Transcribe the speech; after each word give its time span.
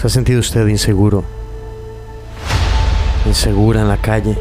¿Se 0.00 0.06
ha 0.06 0.10
sentido 0.10 0.40
usted 0.40 0.66
inseguro? 0.66 1.24
Insegura 3.26 3.82
en 3.82 3.88
la 3.88 3.98
calle. 3.98 4.38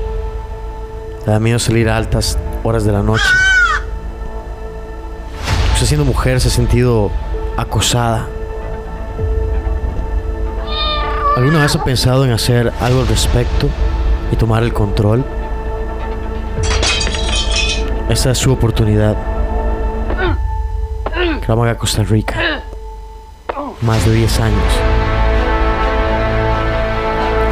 ¿Le 1.25 1.33
da 1.33 1.37
miedo 1.41 1.59
salir 1.59 1.89
a 1.89 1.97
altas 1.97 2.37
horas 2.63 2.85
de 2.85 2.93
la 2.93 3.03
noche? 3.03 3.27
Usted 5.73 5.85
siendo 5.85 6.05
mujer 6.05 6.39
se 6.39 6.47
ha 6.47 6.51
sentido 6.51 7.11
acosada. 7.57 8.29
¿Alguna 11.35 11.59
vez 11.59 11.75
ha 11.75 11.83
pensado 11.83 12.23
en 12.23 12.31
hacer 12.31 12.71
algo 12.79 13.01
al 13.01 13.07
respecto 13.09 13.67
y 14.31 14.37
tomar 14.37 14.63
el 14.63 14.71
control? 14.71 15.25
Esta 18.07 18.31
es 18.31 18.37
su 18.37 18.53
oportunidad. 18.53 19.17
Cramaga, 21.41 21.77
Costa 21.77 22.03
Rica. 22.03 22.63
Más 23.81 24.05
de 24.05 24.13
10 24.13 24.39
años. 24.39 24.88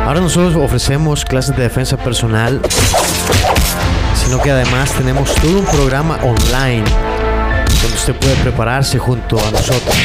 Ahora 0.07 0.21
nosotros 0.21 0.55
ofrecemos 0.55 1.25
clases 1.25 1.53
de 1.57 1.63
defensa 1.63 1.97
personal, 1.97 2.61
sino 4.15 4.41
que 4.41 4.51
además 4.51 4.89
tenemos 4.93 5.35
todo 5.35 5.59
un 5.59 5.65
programa 5.65 6.17
online 6.23 6.85
donde 7.81 7.93
usted 7.93 8.15
puede 8.15 8.35
prepararse 8.37 8.99
junto 8.99 9.37
a 9.37 9.51
nosotros. 9.51 9.97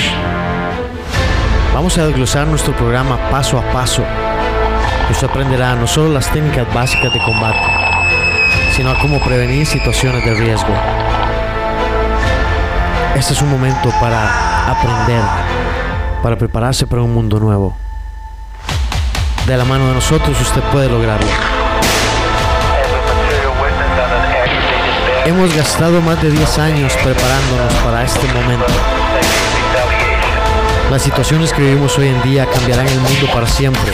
Vamos 1.72 1.96
a 1.98 2.06
desglosar 2.08 2.48
nuestro 2.48 2.76
programa 2.76 3.16
paso 3.30 3.56
a 3.60 3.72
paso. 3.72 4.02
Usted 5.08 5.28
aprenderá 5.28 5.76
no 5.76 5.86
solo 5.86 6.12
las 6.12 6.28
técnicas 6.32 6.66
básicas 6.74 7.12
de 7.14 7.22
combate, 7.22 7.62
sino 8.74 8.90
a 8.90 8.98
cómo 8.98 9.20
prevenir 9.20 9.64
situaciones 9.64 10.24
de 10.24 10.34
riesgo. 10.34 10.74
Este 13.14 13.34
es 13.34 13.40
un 13.40 13.52
momento 13.52 13.88
para 14.00 14.68
aprender, 14.68 15.22
para 16.24 16.36
prepararse 16.36 16.88
para 16.88 17.02
un 17.02 17.14
mundo 17.14 17.38
nuevo. 17.38 17.81
De 19.46 19.56
la 19.56 19.64
mano 19.64 19.88
de 19.88 19.94
nosotros 19.94 20.40
usted 20.40 20.60
puede 20.70 20.88
lograrlo. 20.88 21.26
Hemos 25.24 25.54
gastado 25.54 26.00
más 26.00 26.22
de 26.22 26.30
10 26.30 26.58
años 26.58 26.92
preparándonos 27.02 27.72
para 27.84 28.04
este 28.04 28.26
momento. 28.28 28.72
Las 30.90 31.02
situaciones 31.02 31.52
que 31.52 31.62
vivimos 31.62 31.98
hoy 31.98 32.08
en 32.08 32.22
día 32.22 32.46
cambiarán 32.46 32.86
el 32.86 33.00
mundo 33.00 33.26
para 33.32 33.46
siempre 33.46 33.92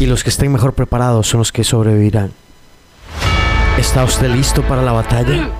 y 0.00 0.06
los 0.06 0.24
que 0.24 0.30
estén 0.30 0.52
mejor 0.52 0.72
preparados 0.72 1.28
son 1.28 1.38
los 1.38 1.52
que 1.52 1.64
sobrevivirán. 1.64 2.32
¿Está 3.78 4.04
usted 4.04 4.28
listo 4.28 4.62
para 4.62 4.82
la 4.82 4.92
batalla? 4.92 5.50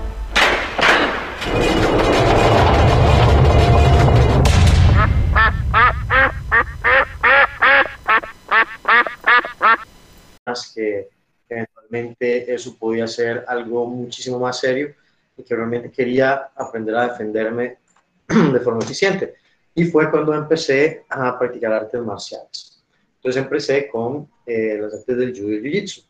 Eso 12.54 12.76
podía 12.76 13.06
ser 13.06 13.44
algo 13.46 13.86
muchísimo 13.86 14.38
más 14.38 14.58
serio 14.58 14.94
y 15.36 15.42
que 15.42 15.54
realmente 15.54 15.90
quería 15.90 16.50
aprender 16.54 16.94
a 16.96 17.08
defenderme 17.08 17.78
de 18.52 18.60
forma 18.60 18.80
eficiente. 18.80 19.34
Y 19.74 19.84
fue 19.84 20.10
cuando 20.10 20.34
empecé 20.34 21.04
a 21.08 21.38
practicar 21.38 21.72
artes 21.72 22.00
marciales. 22.00 22.82
Entonces 23.16 23.42
empecé 23.42 23.88
con 23.88 24.28
eh, 24.46 24.78
las 24.80 24.94
artes 24.94 25.16
del 25.16 25.32
judo 25.32 25.52
y 25.52 25.60
jiu-jitsu. 25.60 26.04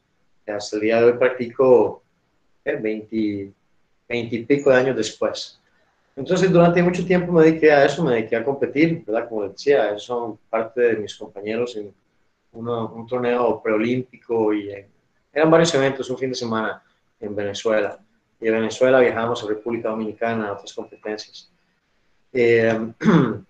Hasta 0.47 0.77
el 0.77 0.83
día 0.83 1.01
de 1.01 1.05
hoy 1.05 1.13
practico 1.19 2.03
eh, 2.65 2.77
20, 2.77 3.53
20 4.09 4.37
y 4.37 4.45
pico 4.45 4.71
de 4.71 4.77
años 4.77 4.97
después. 4.97 5.61
Entonces 6.17 6.51
durante 6.51 6.83
mucho 6.83 7.05
tiempo 7.05 7.31
me 7.31 7.45
dediqué 7.45 7.71
a 7.71 7.85
eso, 7.85 8.03
me 8.03 8.15
dediqué 8.15 8.37
a 8.37 8.45
competir, 8.45 9.05
¿verdad? 9.07 9.29
Como 9.29 9.49
decía, 9.49 9.99
son 9.99 10.39
parte 10.51 10.81
de 10.81 10.97
mis 10.97 11.15
compañeros 11.15 11.77
en 11.77 11.93
uno, 12.53 12.93
un 12.95 13.07
torneo 13.07 13.63
preolímpico 13.63 14.53
y 14.53 14.71
en, 14.71 14.87
eran 15.33 15.51
varios 15.51 15.75
eventos 15.75 16.09
un 16.11 16.19
fin 16.19 16.31
de 16.31 16.37
semana 16.37 16.83
en 17.21 17.35
Venezuela. 17.35 17.99
Y 18.41 18.47
de 18.47 18.53
Venezuela 18.53 19.01
viajamos 19.01 19.43
a 19.43 19.49
República 19.49 19.89
Dominicana 19.89 20.49
a 20.49 20.53
otras 20.53 20.73
competencias. 20.73 21.51
¿verdad? 22.33 23.43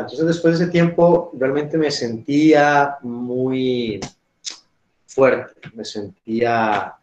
Entonces 0.00 0.26
después 0.26 0.58
de 0.58 0.64
ese 0.64 0.72
tiempo 0.72 1.30
realmente 1.38 1.76
me 1.76 1.90
sentía 1.90 2.96
muy 3.02 4.00
fuerte, 5.06 5.52
me 5.74 5.84
sentía, 5.84 6.94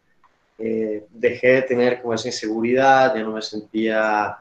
eh, 0.58 1.06
dejé 1.12 1.48
de 1.48 1.62
tener 1.64 2.02
como 2.02 2.14
esa 2.14 2.28
inseguridad, 2.28 3.16
ya 3.16 3.24
no 3.24 3.34
me 3.34 3.42
sentía 3.42 4.38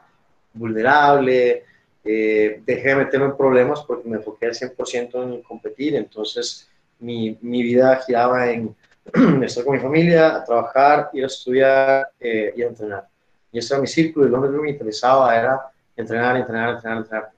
vulnerable, 0.53 1.63
eh, 2.05 2.61
dejé 2.65 2.89
de 2.89 2.95
meterme 2.95 3.27
en 3.27 3.37
problemas 3.37 3.81
porque 3.81 4.07
me 4.07 4.17
enfoqué 4.17 4.47
al 4.47 4.53
100% 4.53 5.23
en 5.23 5.41
competir, 5.41 5.95
entonces 5.95 6.67
mi, 6.99 7.37
mi 7.41 7.63
vida 7.63 8.01
giraba 8.05 8.51
en 8.51 8.75
estar 9.43 9.63
con 9.63 9.75
mi 9.75 9.79
familia, 9.79 10.43
trabajar, 10.45 11.09
ir 11.13 11.23
a 11.23 11.27
estudiar 11.27 12.07
eh, 12.19 12.53
y 12.55 12.61
a 12.61 12.67
entrenar. 12.67 13.07
Y 13.51 13.59
ese 13.59 13.73
era 13.73 13.81
mi 13.81 13.87
círculo 13.87 14.25
y 14.25 14.29
lo 14.29 14.41
que 14.41 14.47
me 14.49 14.69
interesaba 14.69 15.35
era 15.37 15.59
entrenar, 15.95 16.37
entrenar, 16.37 16.75
entrenar, 16.75 16.97
entrenar. 16.99 17.31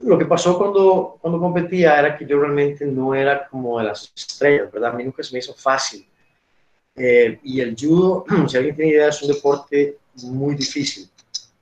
Lo 0.00 0.18
que 0.18 0.26
pasó 0.26 0.56
cuando, 0.58 1.18
cuando 1.20 1.38
competía 1.38 1.98
era 1.98 2.16
que 2.16 2.26
yo 2.26 2.40
realmente 2.40 2.86
no 2.86 3.14
era 3.14 3.46
como 3.48 3.78
de 3.78 3.84
las 3.84 4.12
estrellas, 4.16 4.70
¿verdad? 4.72 4.92
A 4.92 4.94
mí 4.94 5.04
nunca 5.04 5.22
se 5.22 5.32
me 5.32 5.38
hizo 5.38 5.54
fácil. 5.54 6.06
Eh, 6.96 7.38
y 7.42 7.60
el 7.60 7.76
judo, 7.78 8.24
si 8.48 8.56
alguien 8.56 8.76
tiene 8.76 8.92
idea, 8.92 9.08
es 9.08 9.22
un 9.22 9.28
deporte 9.28 9.98
muy 10.24 10.54
difícil, 10.54 11.08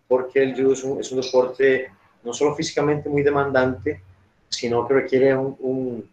porque 0.06 0.43
el 0.43 0.55
judo 0.55 0.72
es 0.72 0.84
un, 0.84 1.00
es 1.00 1.12
un 1.12 1.21
deporte 1.21 1.91
no 2.25 2.33
solo 2.33 2.55
físicamente 2.55 3.09
muy 3.09 3.22
demandante, 3.22 4.03
sino 4.49 4.87
que 4.87 4.94
requiere 4.94 5.37
un, 5.37 5.56
un 5.61 6.11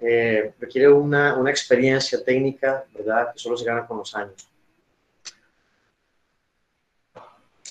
eh, 0.00 0.52
requiere 0.58 0.88
una, 0.88 1.36
una, 1.36 1.50
experiencia 1.50 2.22
técnica, 2.22 2.84
¿verdad? 2.92 3.32
Que 3.32 3.38
solo 3.38 3.56
se 3.56 3.64
gana 3.64 3.86
con 3.86 3.98
los 3.98 4.14
años. 4.14 4.48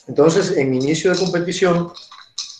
Entonces, 0.08 0.58
en 0.58 0.70
mi 0.70 0.78
inicio 0.78 1.12
de 1.12 1.20
competición, 1.20 1.92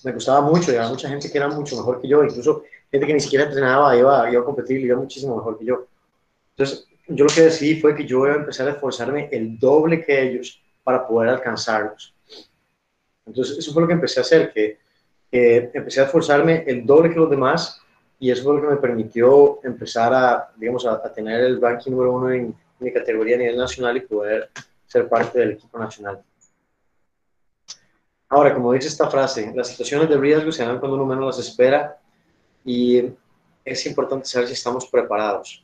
me 0.04 0.12
gustaba 0.12 0.42
mucho, 0.42 0.72
había 0.72 0.88
mucha 0.88 1.10
gente 1.10 1.32
que 1.32 1.38
era 1.38 1.48
mucho 1.48 1.76
mejor 1.76 2.02
que 2.02 2.08
yo, 2.08 2.24
incluso 2.24 2.64
gente 2.92 3.08
que 3.08 3.14
ni 3.14 3.20
siquiera 3.20 3.46
entrenaba, 3.46 3.96
iba, 3.96 4.30
iba 4.32 4.42
a 4.42 4.46
competir, 4.46 4.82
iba 4.82 4.98
muchísimo 4.98 5.36
mejor 5.36 5.58
que 5.58 5.66
yo. 5.66 5.88
Entonces, 6.52 6.88
yo 7.08 7.26
lo 7.26 7.34
que 7.34 7.42
decidí 7.42 7.82
fue 7.82 7.96
que 7.96 8.06
yo 8.06 8.26
iba 8.26 8.36
a 8.36 8.40
empezar 8.40 8.68
a 8.68 8.72
esforzarme 8.72 9.30
el 9.32 9.60
doble 9.60 10.04
que 10.04 10.22
ellos 10.22 10.62
para 10.84 11.08
poder 11.08 11.30
alcanzarlos. 11.32 12.14
Entonces, 13.26 13.58
eso 13.58 13.74
fue 13.74 13.82
lo 13.82 13.88
que 13.88 13.94
empecé 13.94 14.20
a 14.20 14.24
hacer, 14.24 14.54
que 14.54 14.78
empecé 15.32 16.02
a 16.02 16.06
esforzarme 16.06 16.64
el 16.68 16.86
doble 16.86 17.10
que 17.10 17.20
los 17.20 17.30
demás 17.30 17.82
y 18.26 18.32
eso 18.32 18.42
fue 18.42 18.56
lo 18.56 18.62
que 18.62 18.74
me 18.74 18.78
permitió 18.78 19.60
empezar 19.64 20.12
a, 20.12 20.50
digamos, 20.58 20.84
a, 20.88 20.94
a 20.94 21.14
tener 21.14 21.42
el 21.42 21.62
ranking 21.62 21.92
número 21.92 22.12
uno 22.12 22.32
en 22.32 22.56
mi 22.80 22.92
categoría 22.92 23.36
a 23.36 23.38
nivel 23.38 23.56
nacional 23.56 23.98
y 23.98 24.00
poder 24.00 24.50
ser 24.88 25.08
parte 25.08 25.38
del 25.38 25.52
equipo 25.52 25.78
nacional. 25.78 26.24
Ahora, 28.28 28.52
como 28.56 28.74
dice 28.74 28.88
esta 28.88 29.12
frase, 29.12 29.54
las 29.54 29.68
situaciones 29.68 30.10
de 30.10 30.18
riesgo 30.18 30.52
se 30.52 30.66
dan 30.66 30.80
cuando 30.80 30.98
uno 30.98 31.06
menos 31.06 31.38
las 31.38 31.48
espera 31.48 32.00
y 32.64 33.12
es 33.64 33.86
importante 33.86 34.26
saber 34.26 34.48
si 34.48 34.56
estamos 34.56 34.88
preparados. 34.88 35.64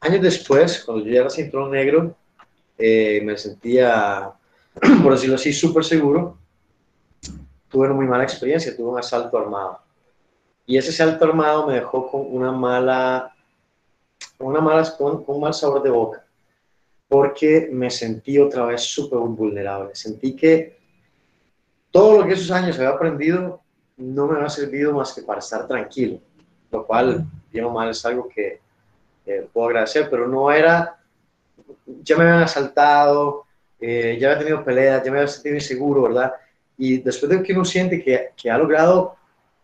Años 0.00 0.20
después, 0.20 0.82
cuando 0.84 1.04
yo 1.04 1.12
ya 1.12 1.20
era 1.20 1.30
cinturón 1.30 1.70
negro, 1.70 2.16
eh, 2.76 3.20
me 3.22 3.38
sentía, 3.38 4.32
por 5.04 5.12
decirlo 5.12 5.36
así, 5.36 5.52
súper 5.52 5.84
seguro. 5.84 6.38
Tuve 7.68 7.86
una 7.86 7.94
muy 7.94 8.06
mala 8.08 8.24
experiencia, 8.24 8.76
tuve 8.76 8.88
un 8.88 8.98
asalto 8.98 9.38
armado. 9.38 9.81
Y 10.66 10.76
ese 10.76 10.90
asalto 10.90 11.24
armado 11.24 11.66
me 11.66 11.74
dejó 11.74 12.10
con 12.10 12.24
una 12.28 12.52
mala, 12.52 13.34
una 14.38 14.60
mala 14.60 14.94
un 14.98 15.40
mal 15.40 15.54
sabor 15.54 15.82
de 15.82 15.90
boca, 15.90 16.24
porque 17.08 17.68
me 17.72 17.90
sentí 17.90 18.38
otra 18.38 18.66
vez 18.66 18.82
súper 18.82 19.18
vulnerable. 19.18 19.94
Sentí 19.94 20.36
que 20.36 20.78
todo 21.90 22.18
lo 22.18 22.26
que 22.26 22.34
esos 22.34 22.50
años 22.50 22.76
había 22.78 22.90
aprendido 22.90 23.60
no 23.96 24.26
me 24.26 24.36
había 24.36 24.48
servido 24.48 24.92
más 24.92 25.12
que 25.12 25.22
para 25.22 25.40
estar 25.40 25.66
tranquilo, 25.66 26.20
lo 26.70 26.86
cual, 26.86 27.26
bien 27.50 27.64
o 27.64 27.70
mal, 27.70 27.90
es 27.90 28.04
algo 28.06 28.28
que 28.28 28.60
eh, 29.26 29.46
puedo 29.52 29.66
agradecer, 29.66 30.08
pero 30.08 30.26
no 30.26 30.50
era, 30.50 30.96
ya 32.02 32.16
me 32.16 32.24
habían 32.24 32.42
asaltado, 32.42 33.44
eh, 33.80 34.16
ya 34.18 34.28
había 34.28 34.38
tenido 34.38 34.64
peleas, 34.64 35.04
ya 35.04 35.10
me 35.10 35.18
había 35.18 35.28
sentido 35.28 35.56
inseguro, 35.56 36.02
¿verdad? 36.02 36.32
Y 36.78 36.98
después 36.98 37.30
de 37.30 37.42
que 37.42 37.52
uno 37.52 37.64
siente 37.64 38.02
que 38.02 38.50
ha 38.50 38.58
logrado 38.58 39.16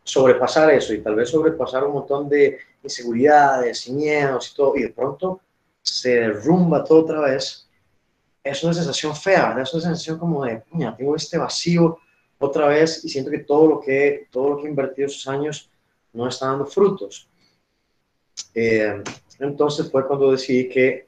sobrepasar 0.08 0.70
eso 0.70 0.94
y 0.94 1.02
tal 1.02 1.14
vez 1.14 1.28
sobrepasar 1.28 1.84
un 1.84 1.92
montón 1.92 2.28
de 2.28 2.58
inseguridades 2.82 3.86
y 3.86 3.92
miedos 3.92 4.50
y 4.50 4.56
todo, 4.56 4.76
y 4.76 4.82
de 4.82 4.88
pronto 4.88 5.40
se 5.82 6.20
derrumba 6.20 6.82
todo 6.82 7.02
otra 7.02 7.20
vez, 7.20 7.68
es 8.42 8.64
una 8.64 8.72
sensación 8.72 9.14
fea. 9.14 9.56
Es 9.60 9.72
una 9.74 9.82
sensación 9.82 10.18
como 10.18 10.44
de, 10.44 10.62
mira, 10.72 10.96
tengo 10.96 11.14
este 11.14 11.36
vacío 11.36 11.98
otra 12.38 12.68
vez 12.68 13.04
y 13.04 13.08
siento 13.08 13.30
que 13.30 13.40
todo 13.40 13.68
lo 13.68 13.80
que, 13.80 14.28
todo 14.30 14.50
lo 14.50 14.56
que 14.56 14.66
he 14.66 14.70
invertido 14.70 15.06
esos 15.06 15.26
años 15.28 15.70
no 16.12 16.26
está 16.26 16.46
dando 16.46 16.64
frutos. 16.64 17.28
Eh, 18.54 19.02
entonces 19.40 19.90
fue 19.90 20.06
cuando 20.06 20.32
decidí 20.32 20.68
que 20.68 21.06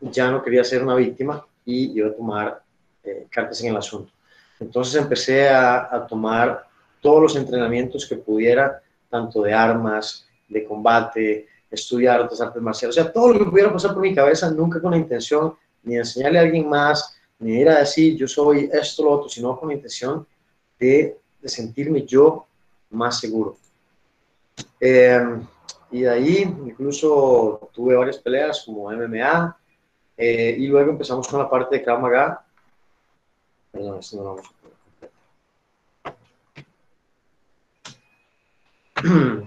ya 0.00 0.30
no 0.30 0.42
quería 0.42 0.64
ser 0.64 0.82
una 0.82 0.94
víctima 0.94 1.46
y 1.64 1.98
iba 1.98 2.08
a 2.08 2.14
tomar 2.14 2.62
eh, 3.02 3.26
cartas 3.30 3.62
en 3.62 3.70
el 3.70 3.76
asunto. 3.76 4.12
Entonces 4.60 5.00
empecé 5.00 5.48
a, 5.48 5.88
a, 5.94 6.06
tomar 6.06 6.66
todos 7.06 7.22
los 7.22 7.36
entrenamientos 7.36 8.04
que 8.04 8.16
pudiera 8.16 8.82
tanto 9.08 9.40
de 9.40 9.54
armas, 9.54 10.26
de 10.48 10.64
combate, 10.64 11.46
estudiar 11.70 12.20
otras 12.20 12.40
artes 12.40 12.60
marciales, 12.60 12.98
o 12.98 13.00
sea, 13.00 13.12
todo 13.12 13.32
lo 13.32 13.38
que 13.38 13.44
pudiera 13.44 13.72
pasar 13.72 13.94
por 13.94 14.02
mi 14.02 14.12
cabeza, 14.12 14.50
nunca 14.50 14.80
con 14.80 14.90
la 14.90 14.96
intención 14.96 15.54
ni 15.84 15.94
de 15.94 16.00
enseñarle 16.00 16.40
a 16.40 16.42
alguien 16.42 16.68
más, 16.68 17.16
ni 17.38 17.60
ir 17.60 17.68
a 17.68 17.78
decir 17.78 18.16
yo 18.16 18.26
soy 18.26 18.68
esto, 18.72 19.04
lo 19.04 19.12
otro, 19.12 19.28
sino 19.28 19.56
con 19.56 19.68
la 19.68 19.76
intención 19.76 20.26
de, 20.80 21.16
de 21.40 21.48
sentirme 21.48 22.04
yo 22.04 22.44
más 22.90 23.20
seguro. 23.20 23.56
Eh, 24.80 25.24
y 25.92 26.00
de 26.00 26.10
ahí 26.10 26.38
incluso 26.42 27.70
tuve 27.72 27.94
varias 27.94 28.18
peleas 28.18 28.64
como 28.66 28.90
MMA 28.90 29.56
eh, 30.16 30.56
y 30.58 30.66
luego 30.66 30.90
empezamos 30.90 31.28
con 31.28 31.38
la 31.38 31.48
parte 31.48 31.76
de 31.76 31.84
Krav 31.84 32.00
Maga. 32.00 32.44
Perdón, 33.70 34.00
esto 34.00 34.16
no 34.16 34.22
lo 34.24 34.28
vamos 34.30 34.55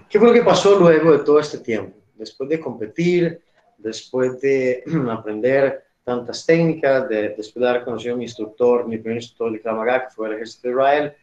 ¿Qué 0.10 0.20
fue 0.20 0.28
lo 0.28 0.34
que 0.34 0.44
pasó 0.44 0.78
luego 0.80 1.12
de 1.12 1.20
todo 1.20 1.40
este 1.40 1.60
tiempo? 1.60 1.98
Después 2.16 2.50
de 2.50 2.60
competir, 2.60 3.42
después 3.78 4.40
de 4.42 4.84
aprender 5.12 5.84
tantas 6.04 6.46
técnicas, 6.46 7.08
de, 7.10 7.30
después 7.30 7.62
de 7.62 7.70
haber 7.70 7.84
conocido 7.84 8.16
a 8.16 8.18
mi 8.18 8.24
instructor, 8.24 8.88
mi 8.88 8.98
primer 8.98 9.18
instructor 9.18 9.52
de 9.52 9.62
Krav 9.62 9.78
Maga, 9.78 10.08
que 10.08 10.14
fue 10.14 10.28
el 10.28 10.36
ejército 10.36 10.68
de 10.68 10.74
Israel, 10.74 11.14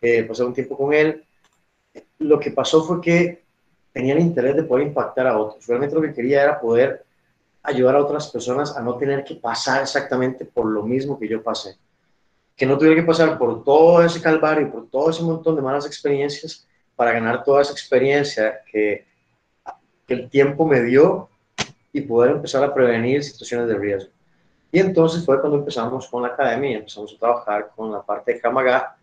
eh, 0.00 0.22
pasé 0.24 0.44
un 0.44 0.54
tiempo 0.54 0.76
con 0.76 0.92
él, 0.92 1.24
lo 2.18 2.38
que 2.38 2.50
pasó 2.50 2.84
fue 2.84 3.00
que 3.00 3.42
tenía 3.92 4.14
el 4.14 4.20
interés 4.20 4.56
de 4.56 4.62
poder 4.62 4.86
impactar 4.86 5.26
a 5.26 5.38
otros. 5.38 5.66
Realmente 5.66 5.94
lo 5.94 6.02
que 6.02 6.12
quería 6.12 6.42
era 6.42 6.60
poder 6.60 7.04
ayudar 7.62 7.96
a 7.96 8.02
otras 8.02 8.30
personas 8.30 8.76
a 8.76 8.82
no 8.82 8.96
tener 8.96 9.24
que 9.24 9.36
pasar 9.36 9.82
exactamente 9.82 10.44
por 10.44 10.66
lo 10.66 10.82
mismo 10.82 11.18
que 11.18 11.28
yo 11.28 11.42
pasé. 11.42 11.76
Que 12.54 12.66
no 12.66 12.76
tuviera 12.76 13.00
que 13.00 13.06
pasar 13.06 13.38
por 13.38 13.64
todo 13.64 14.04
ese 14.04 14.20
calvario, 14.20 14.70
por 14.70 14.88
todo 14.88 15.10
ese 15.10 15.22
montón 15.22 15.56
de 15.56 15.62
malas 15.62 15.86
experiencias 15.86 16.66
para 16.96 17.12
ganar 17.12 17.44
toda 17.44 17.62
esa 17.62 17.72
experiencia 17.72 18.60
que, 18.70 19.04
el 20.08 20.30
tiempo 20.30 20.64
me 20.64 20.82
dio 20.82 21.28
y 21.92 22.00
poder 22.00 22.30
empezar 22.30 22.62
a 22.62 22.72
prevenir 22.72 23.24
situaciones 23.24 23.66
de 23.66 23.74
riesgo. 23.76 24.12
Y 24.70 24.78
entonces 24.78 25.24
fue 25.24 25.40
cuando 25.40 25.58
empezamos 25.58 26.06
con 26.06 26.22
la 26.22 26.28
academia 26.28 26.78
empezamos 26.78 27.12
a 27.12 27.18
trabajar 27.18 27.72
con 27.74 27.90
la 27.90 28.02
parte 28.02 28.34
de 28.34 28.40
Kamaga, 28.40 28.96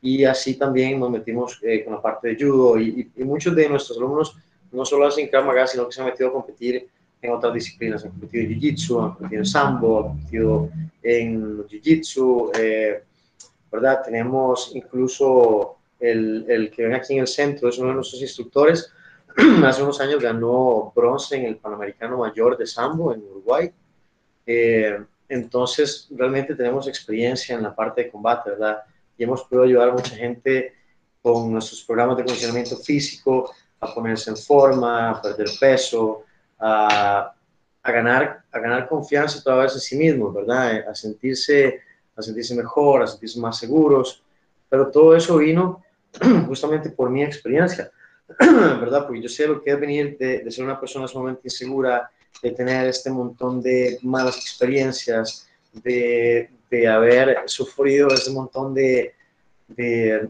y 0.00 0.24
así 0.24 0.54
también 0.54 1.00
nos 1.00 1.10
metimos 1.10 1.58
eh, 1.62 1.84
con 1.84 1.94
la 1.94 2.02
parte 2.02 2.28
de 2.28 2.36
judo 2.36 2.80
y, 2.80 3.10
muchos 3.16 3.54
de 3.56 3.68
nuestros 3.68 3.98
alumnos 3.98 4.36
no 4.70 4.84
solo 4.84 5.06
hacen 5.06 5.28
Krav 5.28 5.44
Maga, 5.44 5.66
sino 5.66 5.86
que 5.86 5.92
se 5.92 6.00
han 6.00 6.06
metido 6.06 6.28
a 6.28 6.32
competir 6.32 6.88
en 7.22 7.32
otras 7.32 7.54
disciplinas, 7.54 8.04
han 8.04 8.10
competido 8.10 8.44
en 8.44 8.50
Jiu-Jitsu, 8.50 9.02
han 9.02 9.14
competido 9.14 9.40
en 9.40 9.46
Sambo, 9.46 9.98
han 9.98 10.08
competido 10.08 10.70
en 11.02 11.66
Jiu-Jitsu, 11.66 12.50
eh, 12.58 13.02
¿verdad? 13.72 14.02
Tenemos 14.04 14.72
incluso 14.74 15.76
el, 16.00 16.44
el, 16.48 16.70
que 16.70 16.84
ven 16.84 16.94
aquí 16.94 17.14
en 17.14 17.20
el 17.20 17.26
centro, 17.26 17.68
es 17.68 17.78
uno 17.78 17.88
de 17.88 17.94
nuestros 17.96 18.20
instructores, 18.20 18.92
hace 19.64 19.82
unos 19.82 20.00
años 20.00 20.22
ganó 20.22 20.92
bronce 20.94 21.36
en 21.36 21.44
el 21.44 21.56
Panamericano 21.56 22.18
Mayor 22.18 22.56
de 22.56 22.66
Sambo 22.66 23.12
en 23.12 23.22
Uruguay. 23.22 23.70
Eh, 24.46 24.98
entonces, 25.28 26.08
realmente 26.10 26.54
tenemos 26.54 26.86
experiencia 26.86 27.56
en 27.56 27.62
la 27.62 27.74
parte 27.74 28.04
de 28.04 28.10
combate, 28.10 28.50
¿verdad? 28.50 28.82
y 29.18 29.24
hemos 29.24 29.44
podido 29.44 29.64
ayudar 29.64 29.88
a 29.90 29.92
mucha 29.92 30.14
gente 30.14 30.74
con 31.22 31.52
nuestros 31.52 31.82
programas 31.82 32.18
de 32.18 32.24
condicionamiento 32.24 32.76
físico 32.76 33.52
a 33.80 33.92
ponerse 33.92 34.30
en 34.30 34.36
forma, 34.36 35.10
a 35.10 35.22
perder 35.22 35.48
peso, 35.58 36.24
a, 36.58 37.32
a 37.82 37.92
ganar, 37.92 38.44
a 38.50 38.58
ganar 38.58 38.88
confianza 38.88 39.42
toda 39.42 39.64
vez 39.64 39.74
en 39.74 39.80
sí 39.80 39.96
mismos, 39.96 40.34
¿verdad? 40.34 40.88
A 40.88 40.94
sentirse, 40.94 41.80
a 42.14 42.22
sentirse 42.22 42.54
mejor, 42.54 43.02
a 43.02 43.06
sentirse 43.06 43.40
más 43.40 43.58
seguros. 43.58 44.22
Pero 44.68 44.90
todo 44.90 45.16
eso 45.16 45.38
vino 45.38 45.82
justamente 46.46 46.90
por 46.90 47.10
mi 47.10 47.22
experiencia, 47.22 47.90
¿verdad? 48.38 49.06
Porque 49.06 49.22
yo 49.22 49.28
sé 49.28 49.46
lo 49.46 49.62
que 49.62 49.70
es 49.70 49.80
venir 49.80 50.16
de, 50.18 50.50
ser 50.50 50.64
una 50.64 50.78
persona 50.78 51.06
sumamente 51.06 51.42
insegura, 51.44 52.10
de 52.42 52.50
tener 52.52 52.86
este 52.86 53.10
montón 53.10 53.62
de 53.62 53.98
malas 54.02 54.36
experiencias, 54.36 55.48
de, 55.72 56.50
de 56.70 56.88
haber 56.88 57.42
sufrido 57.46 58.08
ese 58.08 58.30
montón 58.30 58.74
de, 58.74 59.14
de, 59.68 60.28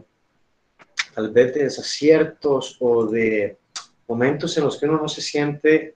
tal 1.13 1.31
vez 1.31 1.53
de 1.53 1.63
desaciertos 1.63 2.77
o 2.79 3.05
de 3.07 3.57
momentos 4.07 4.57
en 4.57 4.63
los 4.63 4.77
que 4.77 4.85
uno 4.85 5.01
no 5.01 5.07
se 5.07 5.21
siente 5.21 5.95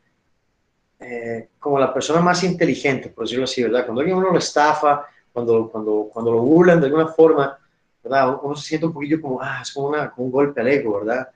eh, 1.00 1.50
como 1.60 1.80
la 1.80 1.94
persona 1.94 2.22
más 2.22 2.44
inteligente, 2.44 3.10
por 3.10 3.26
decirlo 3.26 3.46
así, 3.46 3.64
¿verdad? 3.64 3.86
Cuando 3.86 4.02
alguien 4.02 4.18
uno 4.18 4.32
lo 4.32 4.38
estafa, 4.38 5.06
cuando, 5.34 5.70
cuando, 5.70 6.10
cuando 6.12 6.32
lo 6.32 6.42
burlan 6.42 6.80
de 6.80 6.88
alguna 6.88 7.08
forma, 7.08 7.58
¿verdad? 8.03 8.39
Uno 8.42 8.56
se 8.56 8.68
siente 8.68 8.86
un 8.86 8.94
poquillo 8.94 9.21
como, 9.21 9.42
ah, 9.42 9.59
es 9.62 9.71
como, 9.71 9.88
una, 9.88 10.13
un 10.18 10.31
golpe 10.31 10.62
al 10.62 10.68
ego, 10.68 11.00
¿verdad? 11.00 11.30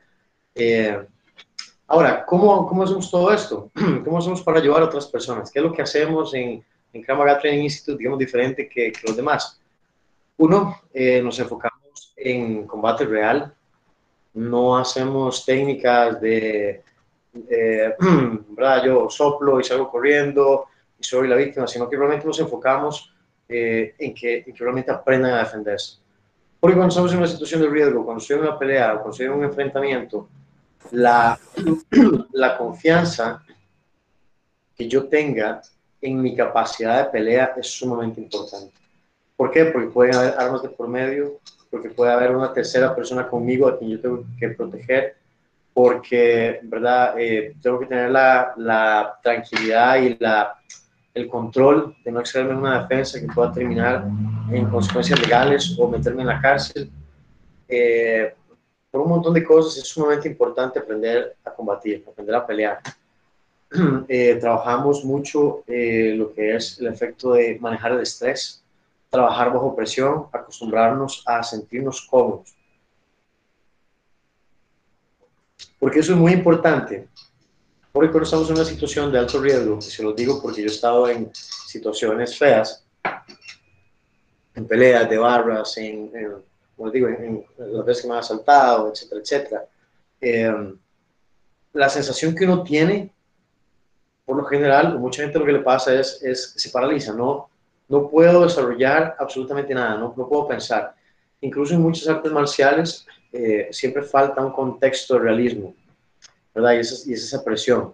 Eh, 0.53 1.05
ahora, 1.87 2.25
¿cómo, 2.25 2.67
¿cómo 2.67 2.83
hacemos 2.83 3.09
todo 3.09 3.31
esto? 3.31 3.71
¿Cómo 4.03 4.17
hacemos 4.17 4.41
para 4.41 4.59
ayudar 4.59 4.81
a 4.81 4.85
otras 4.85 5.07
personas? 5.07 5.51
¿Qué 5.51 5.59
es 5.59 5.65
lo 5.65 5.73
que 5.73 5.81
hacemos 5.81 6.33
en, 6.33 6.63
en 6.95 7.03
Krav 7.03 7.39
Training 7.39 7.63
Institute, 7.63 7.97
digamos, 7.97 8.19
diferente 8.19 8.69
que, 8.69 8.93
los 9.05 9.15
demás. 9.15 9.59
Uno, 10.37 10.81
eh, 10.93 11.21
nos 11.21 11.37
enfocamos 11.39 12.13
en 12.15 12.65
combate 12.65 13.05
real, 13.05 13.53
no 14.33 14.77
hacemos 14.77 15.45
técnicas 15.45 16.19
de, 16.21 16.83
eh, 17.49 17.95
Yo 18.85 19.09
soplo 19.09 19.59
y 19.59 19.63
salgo 19.63 19.89
corriendo 19.89 20.65
y 20.97 21.03
soy 21.03 21.27
la 21.27 21.35
víctima, 21.35 21.67
sino 21.67 21.89
que 21.89 21.97
realmente 21.97 22.25
nos 22.25 22.39
enfocamos 22.39 23.13
eh, 23.47 23.93
en, 23.97 24.13
que, 24.13 24.37
en, 24.39 24.53
que, 24.53 24.63
realmente 24.63 24.91
aprendan 24.91 25.33
a 25.33 25.39
defenderse. 25.39 25.99
Porque 26.65 26.77
cuando 26.77 26.89
estamos 26.89 27.11
en 27.11 27.19
una 27.19 27.27
situación 27.27 27.61
de 27.61 27.69
riesgo, 27.69 28.03
cuando 28.03 28.19
estoy 28.19 28.37
en 28.37 28.41
una 28.41 28.57
pelea 28.57 28.93
o 28.93 28.95
cuando 28.95 29.11
estoy 29.11 29.27
en 29.27 29.33
un 29.33 29.43
enfrentamiento, 29.43 30.27
la, 30.93 31.37
la 32.33 32.57
confianza 32.57 33.43
que 34.75 34.87
yo 34.87 35.07
tenga 35.07 35.61
en 36.01 36.19
mi 36.19 36.35
capacidad 36.35 37.05
de 37.05 37.11
pelea 37.11 37.53
es 37.55 37.67
sumamente 37.67 38.19
importante. 38.19 38.73
¿Por 39.37 39.51
qué? 39.51 39.65
Porque 39.65 39.89
pueden 39.89 40.15
haber 40.15 40.33
armas 40.39 40.63
de 40.63 40.69
por 40.69 40.87
medio, 40.87 41.39
porque 41.69 41.91
puede 41.91 42.11
haber 42.11 42.35
una 42.35 42.51
tercera 42.51 42.95
persona 42.95 43.29
conmigo 43.29 43.67
a 43.67 43.77
quien 43.77 43.91
yo 43.91 44.01
tengo 44.01 44.25
que 44.39 44.49
proteger, 44.49 45.17
porque, 45.71 46.61
¿verdad? 46.63 47.13
Eh, 47.19 47.53
tengo 47.61 47.79
que 47.79 47.85
tener 47.85 48.09
la, 48.09 48.55
la, 48.57 49.19
tranquilidad 49.21 49.97
y 49.97 50.17
la, 50.17 50.55
el 51.15 51.29
control 51.29 51.95
de 52.03 52.11
no 52.11 52.19
excederme 52.19 52.51
en 52.51 52.57
una 52.57 52.81
defensa 52.81 53.19
que 53.19 53.27
pueda 53.27 53.51
terminar 53.51 54.05
en 54.51 54.69
consecuencias 54.69 55.19
legales 55.21 55.75
o 55.79 55.87
meterme 55.87 56.21
en 56.21 56.27
la 56.27 56.41
cárcel. 56.41 56.91
Eh, 57.69 58.35
por 58.91 59.01
un 59.01 59.09
montón 59.09 59.33
de 59.33 59.43
cosas 59.43 59.77
es 59.77 59.87
sumamente 59.87 60.27
importante 60.27 60.77
aprender 60.77 61.37
a 61.43 61.51
combatir, 61.51 62.03
aprender 62.07 62.35
a 62.35 62.45
pelear. 62.45 62.79
Eh, 64.07 64.35
trabajamos 64.35 65.03
mucho 65.03 65.63
eh, 65.67 66.13
lo 66.15 66.31
que 66.33 66.55
es 66.55 66.79
el 66.79 66.87
efecto 66.87 67.33
de 67.33 67.57
manejar 67.59 67.93
el 67.93 68.01
estrés, 68.01 68.63
trabajar 69.09 69.51
bajo 69.51 69.75
presión, 69.75 70.27
acostumbrarnos 70.31 71.23
a 71.25 71.43
sentirnos 71.43 72.01
cómodos. 72.03 72.55
Porque 75.79 75.99
eso 75.99 76.13
es 76.13 76.17
muy 76.17 76.31
importante. 76.31 77.09
Porque 77.95 78.11
cuando 78.11 78.25
estamos 78.25 78.49
en 78.49 78.57
una 78.57 78.65
situación 78.65 79.09
de 79.09 79.19
alto 79.19 79.39
riesgo, 79.39 79.79
se 79.79 80.03
lo 80.03 80.11
digo 80.11 80.41
porque 80.41 80.59
yo 80.59 80.67
he 80.67 80.69
estado 80.69 81.07
en 81.07 81.33
situaciones 81.33 82.37
feas, 82.37 82.85
en 84.53 84.67
peleas 84.67 85.09
de 85.09 85.17
barras, 85.17 85.77
en, 85.77 86.11
como 86.75 86.91
digo, 86.91 87.07
en, 87.07 87.45
las 87.57 87.85
veces 87.85 88.01
que 88.01 88.09
me 88.09 88.15
han 88.15 88.19
asaltado, 88.19 88.91
etcétera, 88.91 89.21
etcétera. 89.21 89.65
Eh, 90.19 90.73
la 91.71 91.87
sensación 91.87 92.35
que 92.35 92.43
uno 92.43 92.63
tiene 92.63 93.13
por 94.25 94.35
lo 94.35 94.43
general, 94.43 94.99
mucha 94.99 95.23
gente 95.23 95.39
lo 95.39 95.45
que 95.45 95.53
le 95.53 95.59
pasa 95.59 95.93
es, 95.93 96.21
es 96.21 96.51
se 96.57 96.71
paraliza, 96.71 97.13
no, 97.13 97.49
no 97.87 98.09
puedo 98.09 98.43
desarrollar 98.43 99.15
absolutamente 99.17 99.73
nada, 99.73 99.95
no, 99.95 100.13
no 100.17 100.27
puedo 100.27 100.49
pensar. 100.49 100.93
Incluso 101.39 101.73
en 101.73 101.81
muchas 101.81 102.09
artes 102.09 102.29
marciales 102.29 103.05
eh, 103.31 103.69
siempre 103.71 104.03
falta 104.03 104.45
un 104.45 104.51
contexto 104.51 105.13
de 105.13 105.21
realismo, 105.21 105.73
¿verdad? 106.55 106.73
Y, 106.73 106.77
es, 106.77 107.07
y 107.07 107.13
es 107.13 107.23
esa 107.23 107.43
presión. 107.43 107.93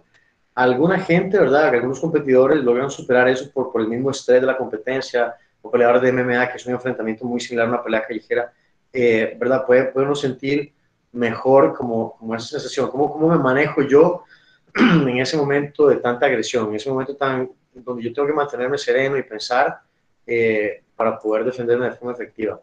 Alguna 0.54 0.98
gente, 1.00 1.38
¿verdad? 1.38 1.68
Algunos 1.68 2.00
competidores 2.00 2.62
logran 2.62 2.90
superar 2.90 3.28
eso 3.28 3.50
por, 3.50 3.72
por 3.72 3.80
el 3.80 3.88
mismo 3.88 4.10
estrés 4.10 4.40
de 4.40 4.46
la 4.46 4.56
competencia, 4.56 5.34
o 5.62 5.70
peleadores 5.70 6.02
de 6.02 6.12
MMA, 6.12 6.50
que 6.50 6.56
es 6.56 6.66
un 6.66 6.74
enfrentamiento 6.74 7.24
muy 7.24 7.40
similar 7.40 7.66
a 7.66 7.70
una 7.70 7.82
pelea 7.82 8.04
callejera, 8.06 8.52
eh, 8.92 9.36
¿verdad? 9.38 9.64
Puede, 9.64 9.84
puede 9.86 10.06
uno 10.06 10.14
sentir 10.14 10.72
mejor 11.12 11.74
como, 11.74 12.16
como 12.18 12.34
esa 12.34 12.48
sensación, 12.48 12.90
¿Cómo, 12.90 13.12
cómo 13.12 13.28
me 13.28 13.38
manejo 13.38 13.82
yo 13.82 14.24
en 14.74 15.18
ese 15.18 15.36
momento 15.36 15.88
de 15.88 15.96
tanta 15.96 16.26
agresión, 16.26 16.68
en 16.70 16.76
ese 16.76 16.90
momento 16.90 17.16
tan, 17.16 17.50
donde 17.72 18.02
yo 18.02 18.12
tengo 18.12 18.26
que 18.26 18.34
mantenerme 18.34 18.76
sereno 18.76 19.16
y 19.16 19.22
pensar 19.22 19.80
eh, 20.26 20.82
para 20.96 21.18
poder 21.18 21.44
defenderme 21.44 21.86
de 21.86 21.92
forma 21.92 22.12
efectiva. 22.12 22.60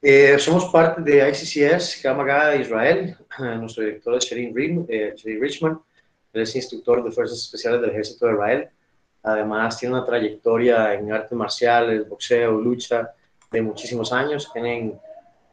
Eh, 0.00 0.38
somos 0.38 0.66
parte 0.66 1.02
de 1.02 1.28
ICCS, 1.28 2.00
Kamaga 2.02 2.50
de 2.50 2.60
Israel. 2.60 3.16
Nuestro 3.38 3.84
director 3.84 4.14
es 4.16 4.24
Sherin, 4.24 4.86
eh, 4.88 5.14
Richman. 5.24 5.80
Él 6.32 6.42
es 6.42 6.54
instructor 6.54 7.02
de 7.02 7.10
Fuerzas 7.10 7.38
Especiales 7.38 7.80
del 7.80 7.90
Ejército 7.90 8.26
de 8.26 8.32
Israel. 8.32 8.68
Además, 9.22 9.78
tiene 9.78 9.96
una 9.96 10.06
trayectoria 10.06 10.94
en 10.94 11.12
artes 11.12 11.32
marciales, 11.32 12.08
boxeo, 12.08 12.52
lucha 12.52 13.10
de 13.50 13.62
muchísimos 13.62 14.12
años. 14.12 14.50
Tienen 14.52 14.98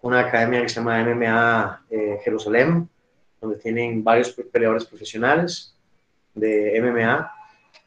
una 0.02 0.20
academia 0.20 0.62
que 0.62 0.70
se 0.70 0.76
llama 0.76 1.04
MMA 1.04 1.86
Jerusalén, 2.24 2.88
donde 3.42 3.58
tienen 3.58 4.04
varios 4.04 4.32
peleadores 4.32 4.86
profesionales 4.86 5.76
de 6.36 6.80
MMA. 6.82 7.32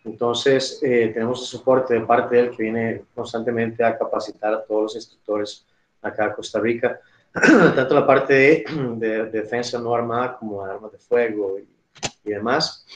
Entonces, 0.04 0.80
eh, 0.82 1.10
tenemos 1.12 1.40
el 1.40 1.46
soporte 1.46 1.94
de 1.94 2.00
parte 2.00 2.34
de 2.34 2.42
él 2.42 2.50
que 2.50 2.62
viene 2.62 3.02
constantemente 3.14 3.84
a 3.84 3.96
capacitar 3.96 4.54
a 4.54 4.62
todos 4.64 4.82
los 4.82 4.96
instructores 4.96 5.66
acá 6.02 6.26
en 6.26 6.32
Costa 6.32 6.60
Rica, 6.60 7.00
tanto 7.32 7.94
la 7.94 8.06
parte 8.06 8.64
de, 8.96 9.26
defensa 9.26 9.78
no 9.78 9.94
armada 9.94 10.36
como 10.38 10.62
armas 10.62 10.92
de 10.92 10.98
fuego 10.98 11.58
y, 11.58 11.66
demás. 12.24 12.86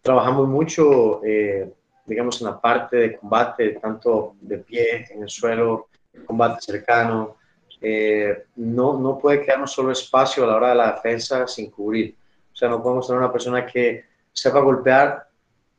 Trabajamos 0.00 0.48
mucho, 0.48 1.20
eh, 1.24 1.68
digamos, 2.06 2.40
en 2.40 2.46
la 2.46 2.60
parte 2.60 2.96
de 2.96 3.16
combate, 3.16 3.70
tanto 3.80 4.36
de 4.40 4.58
pie, 4.58 5.06
en 5.10 5.24
el 5.24 5.28
suelo, 5.28 5.88
combate 6.24 6.60
cercano, 6.60 7.38
eh, 7.80 8.44
no, 8.56 8.98
no 8.98 9.18
puede 9.18 9.42
quedarnos 9.42 9.72
solo 9.72 9.92
espacio 9.92 10.44
a 10.44 10.46
la 10.46 10.56
hora 10.56 10.68
de 10.70 10.74
la 10.76 10.92
defensa 10.92 11.46
sin 11.46 11.70
cubrir. 11.70 12.16
O 12.52 12.56
sea, 12.56 12.68
no 12.68 12.82
podemos 12.82 13.06
tener 13.06 13.20
una 13.20 13.32
persona 13.32 13.66
que 13.66 14.04
sepa 14.32 14.60
golpear, 14.60 15.28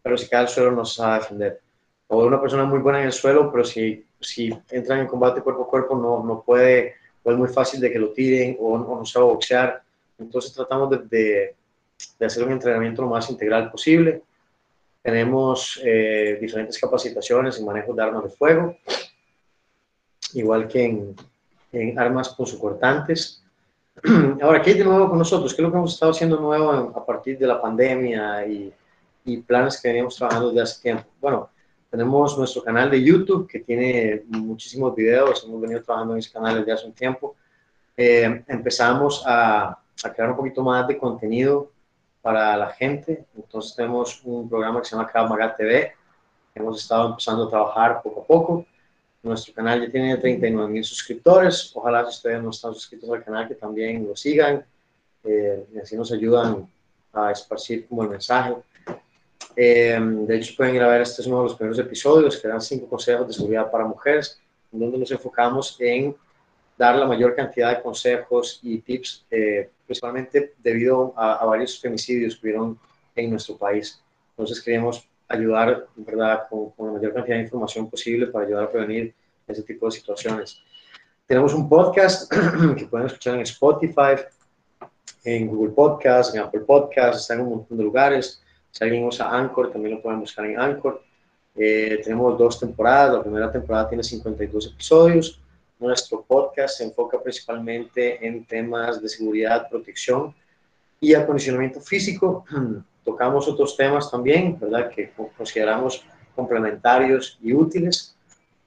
pero 0.01 0.17
si 0.17 0.29
cae 0.29 0.41
al 0.41 0.49
suelo 0.49 0.71
no 0.71 0.85
sabe 0.85 1.19
defender. 1.19 1.61
O 2.07 2.25
una 2.25 2.39
persona 2.39 2.63
muy 2.65 2.79
buena 2.79 2.99
en 2.99 3.07
el 3.07 3.11
suelo, 3.11 3.51
pero 3.51 3.63
si, 3.63 4.05
si 4.19 4.49
entra 4.69 4.99
en 4.99 5.07
combate 5.07 5.41
cuerpo 5.41 5.63
a 5.63 5.67
cuerpo 5.67 5.95
no, 5.95 6.23
no 6.23 6.41
puede, 6.41 6.95
o 7.23 7.31
es 7.31 7.37
muy 7.37 7.49
fácil 7.49 7.79
de 7.79 7.91
que 7.91 7.99
lo 7.99 8.11
tiren 8.11 8.57
o, 8.59 8.77
no 8.77 9.05
sabe 9.05 9.25
boxear. 9.25 9.81
Entonces 10.17 10.53
tratamos 10.53 10.89
de, 10.89 11.55
de, 12.17 12.25
hacer 12.25 12.43
un 12.43 12.51
entrenamiento 12.51 13.01
lo 13.01 13.09
más 13.09 13.29
integral 13.29 13.71
posible. 13.71 14.21
Tenemos 15.01 15.79
eh, 15.83 16.37
diferentes 16.41 16.77
capacitaciones 16.77 17.57
en 17.57 17.65
manejo 17.65 17.93
de 17.93 18.03
armas 18.03 18.23
de 18.23 18.29
fuego, 18.29 18.75
igual 20.33 20.67
que 20.67 20.83
en, 20.83 21.15
en 21.71 21.97
armas 21.97 22.29
punzocortantes. 22.29 23.43
Ahora, 24.41 24.61
¿qué 24.61 24.71
hay 24.71 24.77
de 24.77 24.83
nuevo 24.83 25.09
con 25.09 25.17
nosotros? 25.17 25.53
¿Qué 25.53 25.61
es 25.61 25.63
lo 25.63 25.71
que 25.71 25.77
hemos 25.77 25.93
estado 25.93 26.11
haciendo 26.11 26.39
nuevo 26.39 26.71
a 26.71 27.05
partir 27.05 27.37
de 27.37 27.47
la 27.47 27.61
pandemia 27.61 28.45
y, 28.45 28.73
y 29.25 29.37
planes 29.37 29.81
que 29.81 29.87
veníamos 29.87 30.15
trabajando 30.17 30.49
desde 30.49 30.61
hace 30.61 30.81
tiempo? 30.81 31.05
Bueno, 31.21 31.49
tenemos 31.89 32.37
nuestro 32.37 32.63
canal 32.63 32.89
de 32.89 33.03
YouTube 33.03 33.47
que 33.47 33.59
tiene 33.59 34.23
muchísimos 34.27 34.95
videos, 34.95 35.43
hemos 35.43 35.61
venido 35.61 35.81
trabajando 35.81 36.13
en 36.13 36.19
ese 36.19 36.31
canal 36.31 36.59
desde 36.59 36.71
hace 36.71 36.85
un 36.85 36.93
tiempo. 36.93 37.35
Eh, 37.97 38.43
empezamos 38.47 39.23
a, 39.25 39.69
a, 40.03 40.13
crear 40.13 40.29
un 40.29 40.37
poquito 40.37 40.63
más 40.63 40.87
de 40.87 40.97
contenido 40.97 41.71
para 42.21 42.55
la 42.55 42.69
gente, 42.69 43.25
entonces 43.35 43.75
tenemos 43.75 44.21
un 44.23 44.47
programa 44.47 44.81
que 44.81 44.87
se 44.87 44.95
llama 44.95 45.27
Maga 45.27 45.55
TV, 45.55 45.93
hemos 46.55 46.81
estado 46.81 47.09
empezando 47.09 47.45
a 47.45 47.49
trabajar 47.49 48.01
poco 48.01 48.21
a 48.21 48.25
poco. 48.25 48.65
Nuestro 49.21 49.53
canal 49.53 49.81
ya 49.81 49.91
tiene 49.91 50.17
39 50.17 50.71
mil 50.71 50.83
suscriptores. 50.83 51.71
Ojalá 51.75 52.03
si 52.03 52.09
ustedes 52.09 52.41
no 52.41 52.51
están 52.51 52.73
suscritos 52.73 53.09
al 53.09 53.23
canal 53.23 53.47
que 53.47 53.55
también 53.55 54.07
lo 54.07 54.15
sigan. 54.15 54.65
Eh, 55.23 55.67
y 55.73 55.79
así 55.79 55.97
nos 55.97 56.11
ayudan 56.11 56.69
a 57.11 57.31
esparcir 57.31 57.87
como 57.87 58.03
el 58.03 58.09
mensaje. 58.09 58.55
Eh, 59.61 59.99
de 60.01 60.37
hecho, 60.37 60.53
pueden 60.55 60.75
ir 60.75 60.81
a 60.81 60.87
ver, 60.87 61.01
este 61.01 61.21
es 61.21 61.27
uno 61.27 61.39
de 61.39 61.43
los 61.43 61.55
primeros 61.55 61.77
episodios 61.79 62.37
que 62.37 62.47
dan 62.47 62.61
cinco 62.61 62.87
consejos 62.87 63.27
de 63.27 63.33
seguridad 63.33 63.69
para 63.69 63.83
mujeres, 63.83 64.39
donde 64.71 64.97
nos 64.97 65.11
enfocamos 65.11 65.75
en 65.81 66.15
dar 66.77 66.95
la 66.95 67.05
mayor 67.05 67.35
cantidad 67.35 67.75
de 67.75 67.83
consejos 67.83 68.61
y 68.63 68.77
tips, 68.77 69.25
eh, 69.29 69.69
principalmente 69.85 70.53
debido 70.63 71.13
a, 71.17 71.43
varios 71.45 71.77
femicidios 71.77 72.37
que 72.37 72.47
hubieron 72.47 72.79
en 73.13 73.31
nuestro 73.31 73.57
país. 73.57 74.01
Entonces 74.29 74.61
queremos 74.61 75.05
ayudar, 75.27 75.87
¿verdad?, 75.97 76.43
con, 76.49 76.71
la 76.77 76.93
mayor 76.93 77.13
cantidad 77.13 77.35
de 77.35 77.43
información 77.43 77.89
posible 77.89 78.27
para 78.27 78.45
ayudar 78.45 78.63
a 78.63 78.71
prevenir 78.71 79.13
ese 79.45 79.63
tipo 79.63 79.87
de 79.87 79.91
situaciones. 79.91 80.61
Tenemos 81.27 81.53
un 81.53 81.67
podcast 81.67 82.31
que 82.77 82.85
pueden 82.85 83.07
escuchar 83.07 83.35
en 83.35 83.41
Spotify, 83.41 84.23
en 85.25 85.47
Google 85.47 85.73
Podcast, 85.73 86.33
en 86.33 86.43
Apple 86.43 86.61
Podcast, 86.61 87.19
está 87.19 87.33
en 87.33 87.41
un 87.41 87.49
montón 87.49 87.77
de 87.77 87.83
lugares. 87.83 88.41
Si 88.79 88.85
alguien 88.85 89.03
usa 89.03 89.29
Anchor, 89.29 89.73
también 89.73 89.95
lo 89.95 90.01
pueden 90.01 90.21
buscar 90.21 90.45
en 90.45 90.57
Anchor. 90.57 91.03
Eh, 91.53 91.99
tenemos 92.01 92.37
dos 92.37 92.57
temporadas. 92.57 93.15
La 93.15 93.21
primera 93.21 93.51
temporada 93.51 93.89
tiene 93.89 94.03
52 94.03 94.67
episodios. 94.67 95.41
Nuestro 95.79 96.21
podcast 96.21 96.77
se 96.77 96.85
enfoca 96.85 97.21
principalmente 97.21 98.25
en 98.25 98.45
temas 98.45 99.01
de 99.01 99.09
seguridad, 99.09 99.67
protección 99.69 100.33
y 101.01 101.13
acondicionamiento 101.13 101.81
físico. 101.81 102.45
tocamos 103.03 103.49
otros 103.49 103.75
temas 103.75 104.09
también, 104.09 104.57
¿verdad? 104.57 104.89
Que 104.89 105.11
consideramos 105.37 106.05
complementarios 106.33 107.37
y 107.41 107.51
útiles. 107.51 108.15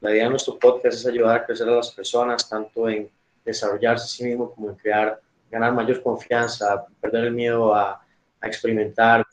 La 0.03 0.11
idea 0.11 0.25
de 0.25 0.31
nuestro 0.31 0.59
podcast 0.59 0.99
es 0.99 1.07
ayudar 1.07 1.37
a 1.37 1.47
crecer 1.47 1.67
a 1.71 1.77
las 1.77 1.91
personas, 1.91 2.47
tanto 2.47 2.87
en 2.87 3.09
desarrollarse 3.47 4.05
a 4.05 4.09
sí 4.09 4.25
mismo 4.25 4.53
como 4.53 4.69
en 4.69 4.75
crear, 4.75 5.19
ganar 5.51 5.73
mayor 5.73 6.03
confianza, 6.03 6.85
perder 7.01 7.25
el 7.25 7.33
miedo 7.33 7.75
a, 7.75 8.05
a 8.43 8.47
experimentar 8.47 9.25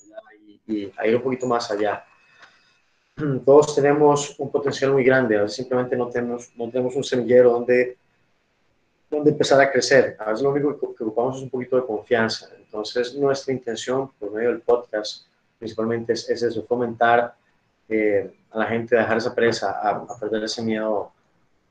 y, 0.70 0.92
a 0.98 1.08
ir 1.08 1.16
un 1.16 1.22
poquito 1.22 1.48
más 1.48 1.70
allá. 1.72 2.06
Todos 3.46 3.76
tenemos 3.76 4.36
un 4.40 4.52
potencial 4.52 4.94
muy 4.94 5.04
grande, 5.04 5.38
a 5.38 5.42
veces 5.42 5.58
simplemente 5.58 5.98
no 5.98 6.08
tenemos, 6.10 6.52
no 6.56 6.70
tenemos 6.70 6.96
un 6.96 7.04
semillero 7.04 7.52
donde 7.52 7.98
donde 9.10 9.32
empezar 9.32 9.60
a 9.60 9.72
crecer. 9.72 10.16
A 10.20 10.26
veces 10.26 10.44
lo 10.44 10.52
único 10.52 10.96
que 10.96 11.04
ocupamos 11.04 11.38
es 11.38 11.44
un 11.44 11.50
poquito 11.50 11.76
de 11.76 11.86
confianza. 11.86 12.50
Entonces, 12.58 13.16
nuestra 13.16 13.54
intención 13.54 14.12
por 14.20 14.32
medio 14.32 14.50
del 14.50 14.62
podcast 14.62 15.26
principalmente 15.58 16.14
es, 16.14 16.30
eso, 16.30 16.64
fomentar 16.64 17.34
eh, 17.90 18.32
a 18.52 18.60
la 18.60 18.66
gente 18.66 18.96
a 18.96 19.02
dejar 19.02 19.18
esa 19.18 19.36
presa, 19.36 19.72
a, 19.72 20.20
perder 20.20 20.44
ese 20.44 20.62
miedo, 20.62 21.12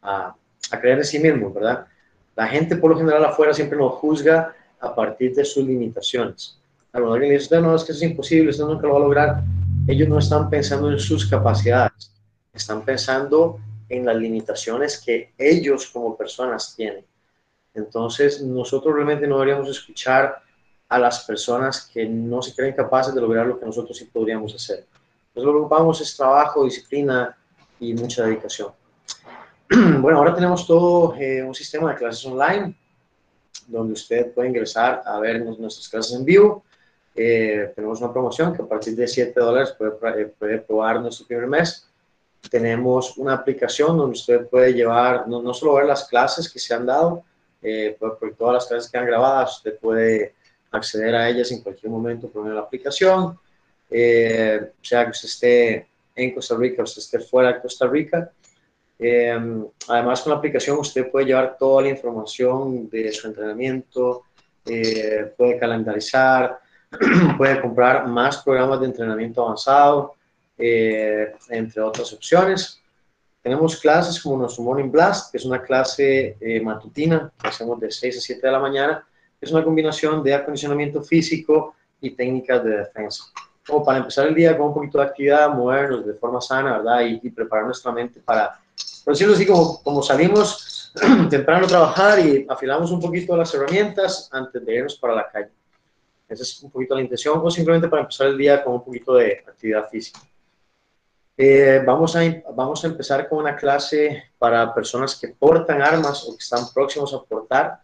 a, 0.02 0.35
a, 0.71 0.81
creer 0.81 0.99
en 0.99 1.05
sí 1.05 1.19
mismo, 1.19 1.52
¿verdad? 1.52 1.87
La 2.37 2.47
gente 2.47 2.76
por 2.76 2.90
lo 2.90 2.99
general 2.99 3.25
afuera 3.25 3.55
siempre 3.55 3.78
nos 3.78 3.95
juzga 3.95 4.55
a 4.81 4.95
partir 4.95 5.35
de 5.35 5.45
sus 5.45 5.64
limitaciones. 5.64 6.58
Cuando 6.92 7.12
alguien 7.12 7.33
dice, 7.33 7.61
no, 7.61 7.75
es 7.75 7.85
que 7.85 7.92
eso 7.92 8.04
es 8.04 8.11
imposible, 8.11 8.50
usted 8.50 8.64
nunca 8.64 8.87
lo 8.87 8.95
va 8.95 8.99
a 8.99 9.02
lograr, 9.02 9.42
ellos 9.87 10.09
no 10.09 10.18
están 10.18 10.49
pensando 10.50 10.90
en 10.90 10.99
sus 10.99 11.26
capacidades, 11.26 12.12
están 12.52 12.85
pensando 12.85 13.59
en 13.88 14.04
las 14.04 14.16
limitaciones 14.16 14.99
que 14.99 15.33
ellos 15.38 15.87
como 15.87 16.16
personas 16.16 16.75
tienen. 16.76 17.04
Entonces, 17.75 18.42
nosotros 18.42 18.95
realmente 18.95 19.26
no 19.26 19.38
deberíamos 19.38 19.68
escuchar 19.68 20.42
a 20.88 20.99
las 20.99 21.25
personas 21.25 21.90
que 21.92 22.07
no 22.07 22.42
se 22.42 22.54
creen 22.54 22.75
capaces 22.75 23.14
de 23.14 23.21
lograr 23.21 23.47
lo 23.47 23.59
que 23.59 23.66
nosotros 23.66 23.97
sí 23.97 24.07
podríamos 24.07 24.54
hacer. 24.54 24.87
Entonces, 25.28 25.45
lo 25.45 25.52
que 25.52 25.59
ocupamos 25.59 26.00
es 26.00 26.16
trabajo, 26.16 26.64
disciplina 26.64 27.37
y 27.78 27.95
mucha 27.95 28.25
dedicación. 28.25 28.73
Bueno, 30.00 30.18
ahora 30.18 30.35
tenemos 30.35 30.66
todo 30.66 31.14
eh, 31.16 31.42
un 31.42 31.54
sistema 31.54 31.90
de 31.90 31.99
clases 31.99 32.25
online 32.25 32.75
donde 33.66 33.92
usted 33.92 34.33
puede 34.33 34.49
ingresar 34.49 35.02
a 35.04 35.18
ver 35.21 35.45
nuestras 35.45 35.88
clases 35.88 36.14
en 36.14 36.25
vivo. 36.25 36.64
Eh, 37.21 37.73
tenemos 37.75 38.01
una 38.01 38.13
promoción 38.13 38.55
que 38.55 38.63
a 38.63 38.67
partir 38.67 38.95
de 38.95 39.09
7 39.09 39.41
dólares 39.41 39.75
puede, 39.77 40.23
eh, 40.23 40.33
puede 40.39 40.59
probar 40.59 41.01
nuestro 41.01 41.27
primer 41.27 41.49
mes 41.49 41.89
tenemos 42.51 43.17
una 43.19 43.35
aplicación 43.35 43.97
donde 43.97 44.13
usted 44.13 44.47
puede 44.49 44.73
llevar, 44.73 45.29
no, 45.29 45.43
no, 45.43 45.53
solo 45.53 45.75
ver 45.75 45.87
las 45.87 46.09
clases 46.09 46.51
que 46.51 46.59
se 46.59 46.75
han 46.75 46.87
dado, 46.87 47.25
eh, 47.63 47.97
por, 47.99 48.19
todas 48.37 48.55
las 48.55 48.67
clases 48.67 48.91
que 48.91 48.99
han 48.99 49.07
grabadas, 49.07 49.57
usted 49.57 49.79
puede 49.79 50.35
acceder 50.71 51.15
a 51.15 51.29
ellas 51.29 51.51
en 51.51 51.63
cualquier 51.63 51.91
momento 51.91 52.29
por 52.29 52.43
medio 52.43 52.55
de 52.55 52.61
la 52.61 52.67
aplicación, 52.67 53.39
eh, 53.91 54.71
sea 54.81 55.05
que 55.05 55.11
usted 55.11 55.29
esté 55.29 55.89
en 56.15 56.35
Costa 56.35 56.57
Rica 56.57 56.83
o 56.83 56.85
usted 56.85 57.03
esté 57.03 57.21
fuera 57.21 57.53
de 57.53 57.61
Costa 57.61 57.87
Rica. 57.87 58.31
Eh, 58.99 59.39
además, 59.89 60.23
con 60.23 60.33
la 60.33 60.39
aplicación 60.39 60.79
usted 60.79 61.11
puede 61.11 61.27
llevar 61.27 61.57
toda 61.57 61.83
la 61.83 61.89
información 61.89 62.89
de 62.89 63.13
su 63.13 63.29
entrenamiento, 63.29 64.25
eh, 64.67 65.33
puede 65.37 65.59
calendarizar, 65.59 66.59
puede 67.37 67.61
comprar 67.61 68.07
más 68.07 68.42
programas 68.42 68.80
de 68.80 68.87
entrenamiento 68.87 69.45
avanzado, 69.45 70.14
entre 70.57 71.83
otras 71.83 72.12
opciones. 72.12 72.78
Tenemos 73.42 73.76
clases 73.76 74.21
como 74.21 74.37
nuestro 74.37 74.62
Morning 74.64 74.90
Blast, 74.90 75.30
que 75.30 75.38
es 75.38 75.45
una 75.45 75.62
clase 75.62 76.37
eh, 76.40 76.61
matutina 76.61 77.33
que 77.40 77.49
hacemos 77.49 77.78
de 77.80 77.90
6 77.90 78.18
a 78.18 78.21
7 78.21 78.47
de 78.47 78.52
la 78.52 78.59
mañana. 78.59 79.07
Es 79.40 79.52
una 79.52 79.64
combinación 79.64 80.23
de 80.23 80.35
acondicionamiento 80.35 81.02
físico 81.02 81.75
y 82.00 82.11
técnicas 82.11 82.64
de 82.64 82.78
defensa. 82.78 83.25
Como 83.66 83.85
para 83.85 83.99
empezar 83.99 84.26
el 84.26 84.35
día 84.35 84.57
con 84.57 84.68
un 84.68 84.75
poquito 84.75 84.99
de 84.99 85.04
actividad, 85.04 85.49
movernos 85.50 86.04
de 86.04 86.14
forma 86.14 86.40
sana, 86.40 86.78
¿verdad? 86.78 87.00
Y, 87.02 87.30
preparar 87.30 87.66
nuestra 87.66 87.92
mente 87.92 88.21
para, 88.21 88.61
por 89.04 89.14
decirlo 89.14 89.35
así, 89.35 89.47
como, 89.47 89.83
como 89.83 90.02
salimos 90.02 90.92
temprano 91.30 91.64
a 91.64 91.68
trabajar 91.68 92.18
y 92.18 92.45
afilamos 92.49 92.90
un 92.90 93.00
poquito 93.00 93.37
las 93.37 93.54
herramientas 93.54 94.28
antes 94.33 94.64
de 94.64 94.75
irnos 94.75 94.97
para 94.97 95.14
la 95.14 95.28
calle. 95.28 95.50
Esa 96.29 96.43
es 96.43 96.63
un 96.63 96.71
poquito 96.71 96.95
la 96.95 97.01
intención, 97.01 97.41
o 97.43 97.51
simplemente 97.51 97.89
para 97.89 98.03
empezar 98.03 98.27
el 98.27 98.37
día 98.37 98.63
con 98.63 98.75
un 98.75 98.85
poquito 98.85 99.15
de 99.15 99.45
actividad 99.47 99.89
física. 99.89 100.21
Eh, 101.37 101.83
vamos, 101.87 102.17
a, 102.17 102.21
vamos 102.55 102.85
a 102.85 102.89
empezar 102.89 103.29
con 103.29 103.39
una 103.39 103.57
clase 103.57 104.25
para 104.39 104.75
personas 104.75 105.15
que 105.15 105.29
portan 105.29 105.81
armas 105.81 106.25
o 106.25 106.33
que 106.33 106.43
están 106.43 106.65
próximos 106.75 107.15
a 107.15 107.23
portar, 107.23 107.81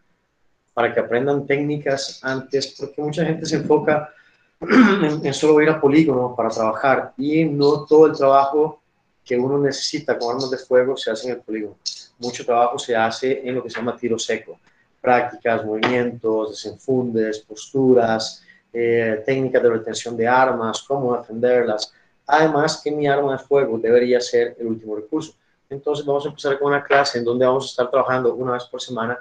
para 0.75 0.93
que 0.93 1.01
aprendan 1.01 1.47
técnicas 1.47 2.19
antes, 2.23 2.75
porque 2.79 3.01
mucha 3.01 3.25
gente 3.25 3.47
se 3.47 3.57
enfoca 3.57 4.13
en, 4.61 5.33
solo 5.33 5.63
ir 5.63 5.69
a 5.69 5.81
polígono 5.81 6.35
para 6.37 6.49
trabajar 6.49 7.13
y 7.17 7.45
no 7.45 7.85
todo 7.87 8.07
el 8.07 8.17
trabajo 8.17 8.83
que 9.25 9.39
uno 9.39 9.57
necesita 9.59 10.19
con 10.19 10.35
armas 10.35 10.51
de 10.51 10.59
fuego 10.59 10.97
se 10.97 11.11
hace 11.13 11.29
en 11.29 11.37
el 11.37 11.41
polígono. 11.41 11.79
Mucho 12.19 12.45
trabajo 12.45 12.79
se 12.79 12.97
hace 12.97 13.49
en 13.49 13.55
lo 13.55 13.63
que 13.63 13.71
se 13.71 13.77
llama 13.77 13.97
tiro 13.97 14.19
seco. 14.19 14.59
Prácticas, 15.05 15.63
movimientos, 15.67 16.53
desenfundes, 16.53 17.41
posturas, 17.41 18.43
eh, 18.73 19.23
técnicas 19.27 19.63
de 19.63 19.69
retención 19.69 20.17
de 20.17 20.27
armas, 20.27 20.83
cómo 20.83 21.15
defenderlas. 21.15 21.93
Además 22.27 22.81
que 22.83 22.91
mi 22.91 23.07
arma 23.07 23.33
de 23.33 23.39
fuego 23.39 23.79
debería 23.79 24.19
ser 24.19 24.57
el 24.59 24.67
último 24.67 24.97
recurso. 24.97 25.35
Entonces 25.69 26.07
vamos 26.07 26.25
a 26.25 26.31
empezar 26.31 26.59
con 26.59 26.69
una 26.69 26.83
clase 26.83 27.19
en 27.19 27.25
donde 27.25 27.45
vamos 27.45 27.65
a 27.65 27.69
estar 27.69 27.91
trabajando 27.91 28.35
una 28.35 28.53
vez 28.53 28.65
por 28.65 28.81
semana 28.81 29.19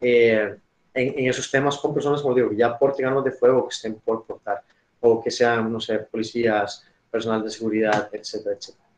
eh, 0.00 0.56
en, 0.92 1.28
esos 1.28 1.48
temas 1.48 1.78
con 1.78 1.94
personas, 1.94 2.22
como 2.22 2.34
digo, 2.34 2.50
ya 2.52 2.76
porten 2.76 3.06
armas 3.06 3.24
de 3.24 3.30
fuego 3.30 3.68
que 3.68 3.74
estén 3.74 3.94
por 3.94 4.24
portar 4.24 4.64
o 4.98 5.22
que 5.22 5.30
sean, 5.30 5.72
no 5.72 5.78
sé, 5.78 5.98
policías, 5.98 6.84
personal 7.08 7.42
de 7.44 7.50
seguridad, 7.50 8.08
etcétera, 8.12 8.56
etcétera. 8.56 8.90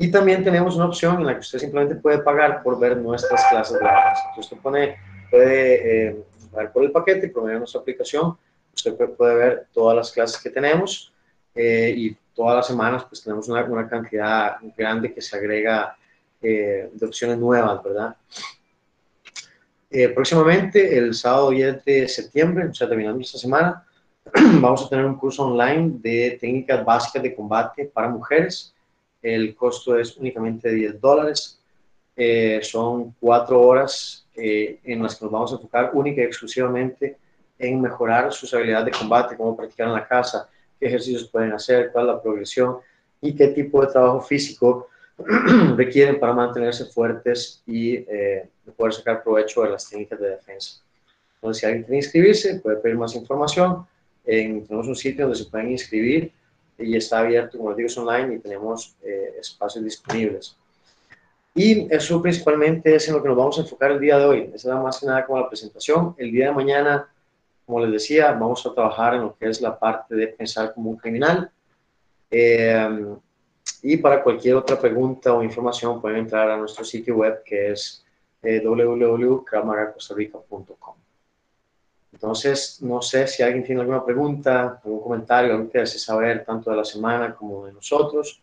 Y 0.00 0.10
también 0.10 0.44
tenemos 0.44 0.76
una 0.76 0.86
opción 0.86 1.18
en 1.20 1.26
la 1.26 1.34
que 1.34 1.40
usted 1.40 1.58
simplemente 1.58 1.96
puede 1.96 2.18
pagar 2.18 2.62
por 2.62 2.78
ver 2.78 2.96
nuestras 2.96 3.44
clases 3.50 3.78
grabadas. 3.78 4.18
Entonces 4.28 4.52
usted 4.52 4.62
pone, 4.62 4.96
puede 5.30 6.08
eh, 6.08 6.24
por 6.72 6.84
el 6.84 6.90
paquete 6.90 7.26
y 7.26 7.30
promover 7.30 7.58
nuestra 7.58 7.80
aplicación. 7.80 8.36
Usted 8.74 8.94
puede, 8.94 9.34
ver 9.34 9.66
todas 9.72 9.96
las 9.96 10.12
clases 10.12 10.40
que 10.40 10.50
tenemos 10.50 11.12
eh, 11.54 11.92
y 11.96 12.16
todas 12.34 12.56
las 12.56 12.66
semanas 12.66 13.04
pues 13.04 13.22
tenemos 13.22 13.48
una, 13.48 13.64
una 13.64 13.88
cantidad 13.88 14.56
grande 14.76 15.12
que 15.12 15.20
se 15.20 15.36
agrega 15.36 15.96
eh, 16.40 16.90
de 16.92 17.06
opciones 17.06 17.38
nuevas, 17.38 17.82
¿verdad? 17.82 18.16
próximamente, 20.14 20.98
el 20.98 21.14
sábado 21.14 21.48
10 21.48 21.82
de 21.82 22.08
septiembre, 22.08 22.68
o 22.68 22.74
sea, 22.74 22.86
terminando 22.86 23.22
esta 23.22 23.38
semana, 23.38 23.86
vamos 24.60 24.84
a 24.84 24.88
tener 24.88 25.06
un 25.06 25.16
curso 25.16 25.46
online 25.46 25.98
de 26.00 26.36
técnicas 26.40 26.84
básicas 26.84 27.22
de 27.22 27.34
combate 27.34 27.86
para 27.86 28.08
mujeres. 28.08 28.74
El 29.22 29.54
costo 29.56 29.98
es 29.98 30.16
únicamente 30.16 30.70
10 30.70 31.00
dólares. 31.00 31.57
Eh, 32.20 32.60
son 32.62 33.14
cuatro 33.20 33.62
horas 33.62 34.26
eh, 34.34 34.80
en 34.82 35.02
las 35.02 35.14
que 35.14 35.24
nos 35.24 35.32
vamos 35.32 35.52
a 35.52 35.54
enfocar 35.54 35.92
única 35.94 36.20
y 36.20 36.24
exclusivamente 36.24 37.16
en 37.58 37.80
mejorar 37.80 38.32
sus 38.32 38.52
habilidades 38.52 38.86
de 38.86 38.98
combate, 38.98 39.36
cómo 39.36 39.56
practicar 39.56 39.86
en 39.86 39.94
la 39.94 40.06
casa, 40.06 40.48
qué 40.78 40.86
ejercicios 40.86 41.28
pueden 41.28 41.52
hacer, 41.52 41.90
cuál 41.92 42.06
es 42.08 42.14
la 42.14 42.22
progresión 42.22 42.78
y 43.20 43.34
qué 43.34 43.48
tipo 43.48 43.80
de 43.80 43.92
trabajo 43.92 44.20
físico 44.20 44.88
requieren 45.76 46.18
para 46.18 46.32
mantenerse 46.32 46.86
fuertes 46.86 47.62
y 47.66 47.94
eh, 47.94 48.48
poder 48.76 48.94
sacar 48.94 49.22
provecho 49.22 49.62
de 49.62 49.70
las 49.70 49.88
técnicas 49.88 50.18
de 50.18 50.30
defensa. 50.30 50.80
Entonces, 51.36 51.60
si 51.60 51.66
alguien 51.66 51.84
quiere 51.84 51.96
inscribirse, 51.98 52.60
puede 52.60 52.78
pedir 52.78 52.96
más 52.96 53.14
información 53.14 53.86
tenemos 54.28 54.86
un 54.86 54.96
sitio 54.96 55.24
donde 55.24 55.38
se 55.38 55.46
pueden 55.46 55.70
inscribir 55.70 56.32
y 56.78 56.96
está 56.96 57.20
abierto, 57.20 57.56
como 57.56 57.70
les 57.70 57.78
digo, 57.78 57.86
es 57.86 57.98
online 57.98 58.34
y 58.34 58.38
tenemos 58.38 58.94
eh, 59.02 59.36
espacios 59.40 59.84
disponibles. 59.84 60.56
Y 61.58 61.92
eso 61.92 62.22
principalmente 62.22 62.94
es 62.94 63.08
en 63.08 63.14
lo 63.14 63.22
que 63.22 63.28
nos 63.28 63.36
vamos 63.36 63.58
a 63.58 63.62
enfocar 63.62 63.90
el 63.90 63.98
día 63.98 64.16
de 64.16 64.24
hoy. 64.24 64.50
Esa 64.54 64.68
era 64.68 64.80
más 64.80 65.00
que 65.00 65.06
nada 65.06 65.26
como 65.26 65.40
la 65.40 65.48
presentación. 65.48 66.14
El 66.16 66.30
día 66.30 66.46
de 66.46 66.52
mañana, 66.52 67.08
como 67.66 67.80
les 67.80 67.90
decía, 67.90 68.30
vamos 68.30 68.64
a 68.64 68.72
trabajar 68.72 69.14
en 69.14 69.22
lo 69.22 69.36
que 69.36 69.48
es 69.48 69.60
la 69.60 69.76
parte 69.76 70.14
de 70.14 70.28
pensar 70.28 70.72
como 70.72 70.90
un 70.90 70.96
criminal. 70.96 71.50
Eh, 72.30 73.06
y 73.82 73.96
para 73.96 74.22
cualquier 74.22 74.54
otra 74.54 74.78
pregunta 74.78 75.32
o 75.34 75.42
información 75.42 76.00
pueden 76.00 76.20
entrar 76.20 76.48
a 76.48 76.56
nuestro 76.56 76.84
sitio 76.84 77.16
web 77.16 77.42
que 77.44 77.72
es 77.72 78.04
eh, 78.40 78.62
entonces, 82.12 82.82
no 82.82 83.02
sé 83.02 83.26
si 83.26 83.42
alguien 83.42 83.64
tiene 83.64 83.80
alguna 83.80 84.04
pregunta, 84.04 84.80
algún 84.84 85.00
comentario, 85.00 85.54
algo 85.54 85.70
que 85.70 85.78
desee 85.78 85.98
saber 85.98 86.44
tanto 86.44 86.70
de 86.70 86.76
la 86.76 86.84
semana 86.84 87.34
como 87.34 87.66
de 87.66 87.72
nosotros, 87.72 88.42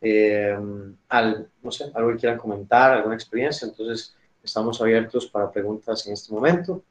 eh, 0.00 0.56
no 0.58 1.70
sé, 1.70 1.90
algo 1.94 2.12
que 2.12 2.18
quieran 2.18 2.38
comentar, 2.38 2.92
alguna 2.92 3.14
experiencia. 3.14 3.68
Entonces, 3.68 4.14
estamos 4.42 4.80
abiertos 4.80 5.26
para 5.26 5.50
preguntas 5.50 6.06
en 6.06 6.14
este 6.14 6.32
momento. 6.32 6.82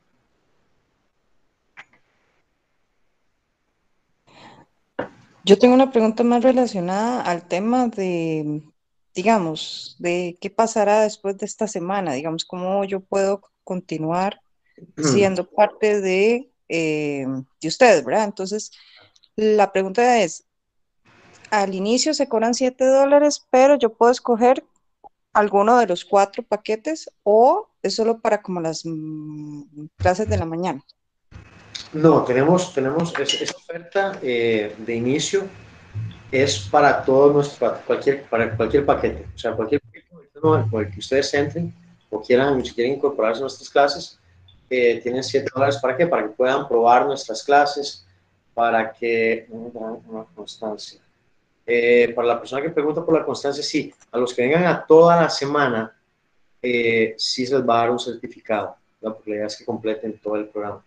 Yo 5.43 5.57
tengo 5.57 5.73
una 5.73 5.91
pregunta 5.91 6.23
más 6.23 6.43
relacionada 6.43 7.21
al 7.21 7.47
tema 7.47 7.87
de, 7.87 8.61
digamos, 9.15 9.95
de 9.97 10.37
qué 10.39 10.49
pasará 10.49 11.01
después 11.01 11.37
de 11.37 11.45
esta 11.45 11.67
semana, 11.67 12.13
digamos, 12.13 12.45
cómo 12.45 12.83
yo 12.83 12.99
puedo 12.99 13.41
continuar 13.63 14.41
siendo 14.95 15.49
parte 15.49 16.01
de, 16.01 16.49
eh, 16.67 17.25
de 17.61 17.67
ustedes, 17.67 18.05
¿verdad? 18.05 18.25
Entonces, 18.25 18.71
la 19.35 19.71
pregunta 19.71 20.21
es, 20.21 20.45
al 21.51 21.73
inicio 21.73 22.13
se 22.13 22.27
cobran 22.27 22.53
7 22.53 22.85
dólares, 22.85 23.45
pero 23.49 23.75
yo 23.75 23.93
puedo 23.93 24.11
escoger 24.11 24.63
alguno 25.33 25.77
de 25.77 25.87
los 25.87 26.05
cuatro 26.05 26.43
paquetes 26.43 27.11
o 27.23 27.69
es 27.83 27.95
solo 27.95 28.19
para 28.19 28.41
como 28.41 28.61
las 28.61 28.83
mm, 28.85 29.85
clases 29.97 30.27
de 30.27 30.37
la 30.37 30.45
mañana. 30.45 30.83
No, 31.93 32.23
tenemos, 32.23 32.73
tenemos 32.73 33.13
esa 33.17 33.55
oferta 33.55 34.19
eh, 34.21 34.75
de 34.77 34.95
inicio 34.95 35.47
es 36.31 36.59
para 36.59 37.03
todo 37.03 37.33
nuestro, 37.33 37.79
cualquier, 37.87 38.23
para 38.25 38.55
cualquier 38.55 38.85
paquete, 38.85 39.25
o 39.33 39.37
sea, 39.37 39.53
cualquier 39.53 39.81
paquete 39.81 40.07
por 40.69 40.83
el 40.83 40.91
que 40.91 40.99
ustedes 40.99 41.33
entren 41.33 41.73
o 42.09 42.21
quieran, 42.21 42.63
si 42.63 42.73
quieren 42.73 42.93
incorporarse 42.93 43.39
a 43.39 43.41
nuestras 43.41 43.69
clases, 43.69 44.19
tienen 44.69 45.23
7 45.23 45.49
dólares 45.53 45.77
para 45.77 45.97
qué? 45.97 46.07
Para 46.07 46.23
que 46.23 46.29
puedan 46.29 46.67
probar 46.67 47.05
nuestras 47.05 47.43
clases, 47.43 48.05
para 48.53 48.91
que... 48.91 49.47
Una, 49.49 50.25
constancia. 50.35 50.99
Eh, 51.71 52.13
para 52.15 52.27
la 52.27 52.39
persona 52.39 52.63
que 52.63 52.71
pregunta 52.71 53.05
por 53.05 53.13
la 53.13 53.23
constancia, 53.23 53.61
sí. 53.61 53.93
A 54.11 54.17
los 54.17 54.33
que 54.33 54.41
vengan 54.41 54.65
a 54.65 54.83
toda 54.87 55.21
la 55.21 55.29
semana, 55.29 55.95
eh, 56.59 57.13
sí 57.15 57.45
se 57.45 57.53
les 57.53 57.67
va 57.67 57.75
a 57.75 57.81
dar 57.81 57.91
un 57.91 57.99
certificado, 57.99 58.75
la 58.99 59.13
porque 59.13 59.29
la 59.29 59.35
idea 59.35 59.45
es 59.45 59.55
que 59.55 59.65
completen 59.65 60.17
todo 60.17 60.35
el 60.37 60.47
programa. 60.47 60.83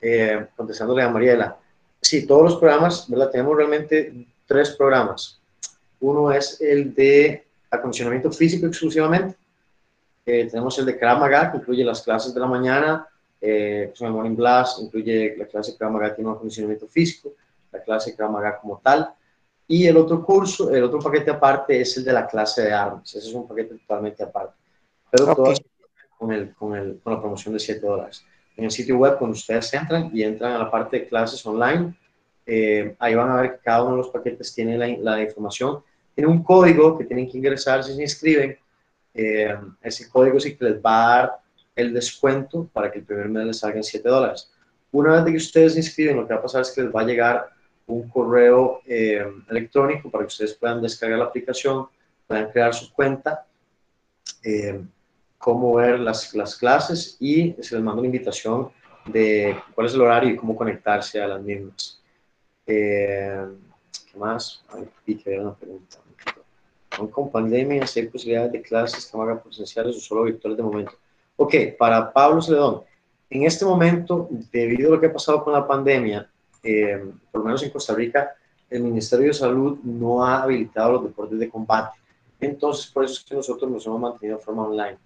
Eh, 0.00 0.48
contestándole 0.56 1.02
a 1.02 1.10
Mariela, 1.10 1.56
sí, 2.00 2.26
todos 2.26 2.42
los 2.42 2.56
programas, 2.56 3.08
¿verdad? 3.08 3.30
Tenemos 3.30 3.56
realmente 3.56 4.26
tres 4.46 4.70
programas. 4.70 5.40
Uno 6.00 6.32
es 6.32 6.60
el 6.60 6.92
de 6.92 7.46
acondicionamiento 7.70 8.32
físico 8.32 8.66
exclusivamente. 8.66 9.36
tenemos 10.24 10.76
el 10.80 10.86
de 10.86 10.98
Krav 10.98 11.52
que 11.52 11.58
incluye 11.58 11.84
las 11.84 12.02
clases 12.02 12.34
de 12.34 12.40
la 12.40 12.48
mañana, 12.48 13.06
eh, 13.40 13.92
el 13.96 14.10
Morning 14.10 14.34
Blast 14.34 14.80
incluye 14.80 15.36
la 15.36 15.46
clase 15.46 15.76
Krav 15.76 15.92
Maga 15.92 16.12
tiene 16.12 16.30
un 16.30 16.34
acondicionamiento 16.34 16.88
físico, 16.88 17.34
la 17.70 17.80
clase 17.80 18.16
Maga 18.18 18.58
como 18.58 18.80
tal, 18.82 19.14
y 19.68 19.86
el 19.86 19.96
otro 19.96 20.24
curso, 20.24 20.70
el 20.70 20.84
otro 20.84 21.00
paquete 21.00 21.30
aparte 21.30 21.80
es 21.80 21.96
el 21.96 22.04
de 22.04 22.12
la 22.12 22.26
clase 22.26 22.62
de 22.62 22.72
armas, 22.72 23.14
ese 23.14 23.28
es 23.28 23.34
un 23.34 23.46
paquete 23.46 23.76
totalmente 23.78 24.22
aparte, 24.22 24.54
pero 25.10 25.34
todas 25.34 25.60
con, 26.18 26.32
el, 26.32 26.54
con, 26.54 26.74
el, 26.74 27.00
con 27.00 27.14
la 27.14 27.20
promoción 27.20 27.54
de 27.54 27.60
7 27.60 27.84
dólares. 27.86 28.24
En 28.56 28.64
el 28.64 28.70
sitio 28.70 28.96
web, 28.96 29.18
cuando 29.18 29.36
ustedes 29.36 29.72
entran 29.74 30.10
y 30.14 30.22
entran 30.22 30.52
a 30.52 30.58
la 30.58 30.70
parte 30.70 31.00
de 31.00 31.08
clases 31.08 31.44
online, 31.44 31.94
eh, 32.46 32.94
ahí 32.98 33.14
van 33.14 33.30
a 33.30 33.40
ver 33.42 33.52
que 33.52 33.58
cada 33.58 33.82
uno 33.82 33.92
de 33.92 33.96
los 33.98 34.08
paquetes 34.08 34.54
tiene 34.54 34.78
la, 34.78 34.86
la, 34.86 35.22
información, 35.22 35.82
tiene 36.14 36.30
un 36.30 36.42
código 36.42 36.96
que 36.96 37.04
tienen 37.04 37.28
que 37.28 37.36
ingresar 37.36 37.84
si 37.84 37.94
se 37.94 38.02
inscriben, 38.02 38.56
eh, 39.12 39.54
ese 39.82 40.08
código 40.08 40.38
sí 40.38 40.56
que 40.56 40.64
les 40.64 40.76
va 40.80 41.04
a 41.04 41.18
dar 41.18 41.38
el 41.74 41.92
descuento 41.92 42.68
para 42.72 42.90
que 42.90 43.00
el 43.00 43.04
primer 43.04 43.28
mes 43.28 43.46
les 43.46 43.58
salga 43.58 43.76
en 43.76 43.84
7 43.84 44.08
dólares. 44.08 44.50
Una 44.92 45.20
vez 45.20 45.32
que 45.32 45.36
ustedes 45.36 45.72
se 45.74 45.80
inscriben, 45.80 46.16
lo 46.16 46.26
que 46.26 46.32
va 46.32 46.40
a 46.40 46.42
pasar 46.42 46.62
es 46.62 46.70
que 46.70 46.82
les 46.82 46.94
va 46.94 47.02
a 47.02 47.04
llegar 47.04 47.48
un 47.86 48.08
correo 48.08 48.80
eh, 48.86 49.24
electrónico 49.48 50.10
para 50.10 50.24
que 50.24 50.28
ustedes 50.28 50.54
puedan 50.54 50.82
descargar 50.82 51.18
la 51.18 51.26
aplicación, 51.26 51.86
puedan 52.26 52.50
crear 52.50 52.74
su 52.74 52.92
cuenta, 52.92 53.46
eh, 54.42 54.80
cómo 55.38 55.74
ver 55.74 56.00
las, 56.00 56.34
las, 56.34 56.56
clases 56.56 57.16
y 57.20 57.54
se 57.60 57.76
les 57.76 57.84
manda 57.84 58.00
una 58.00 58.06
invitación 58.06 58.70
de 59.06 59.56
cuál 59.74 59.86
es 59.86 59.94
el 59.94 60.00
horario 60.00 60.30
y 60.30 60.36
cómo 60.36 60.56
conectarse 60.56 61.20
a 61.20 61.28
las 61.28 61.42
mismas. 61.42 62.02
Eh, 62.66 63.46
¿Qué 64.10 64.18
más? 64.18 64.64
Ay, 64.68 65.16
que 65.16 65.38
una 65.38 65.54
pregunta. 65.54 65.98
Con 67.10 67.30
pandemia, 67.30 67.84
¿hay 67.94 68.06
posibilidades 68.06 68.52
de 68.52 68.62
clases 68.62 69.06
que 69.06 69.18
hagan 69.18 69.42
presenciales 69.42 69.96
o 69.96 70.00
solo 70.00 70.24
virtuales 70.24 70.56
de 70.56 70.62
momento? 70.62 70.92
Ok, 71.36 71.54
para 71.78 72.10
Pablo 72.10 72.40
Celedón, 72.40 72.82
en 73.28 73.44
este 73.44 73.64
momento, 73.64 74.28
debido 74.50 74.88
a 74.88 74.94
lo 74.94 75.00
que 75.00 75.08
ha 75.08 75.12
pasado 75.12 75.44
con 75.44 75.52
la 75.52 75.66
pandemia, 75.66 76.30
eh, 76.66 77.12
por 77.30 77.40
lo 77.40 77.46
menos 77.46 77.62
en 77.62 77.70
Costa 77.70 77.94
Rica, 77.94 78.34
el 78.68 78.82
Ministerio 78.82 79.28
de 79.28 79.34
Salud 79.34 79.78
no 79.84 80.24
ha 80.24 80.42
habilitado 80.42 80.92
los 80.92 81.04
deportes 81.04 81.38
de 81.38 81.48
combate. 81.48 81.96
Entonces, 82.40 82.86
por 82.86 83.04
eso 83.04 83.14
es 83.14 83.24
que 83.24 83.34
nosotros 83.34 83.70
nos 83.70 83.86
hemos 83.86 84.00
mantenido 84.00 84.38
de 84.38 84.44
forma 84.44 84.64
online. 84.64 84.98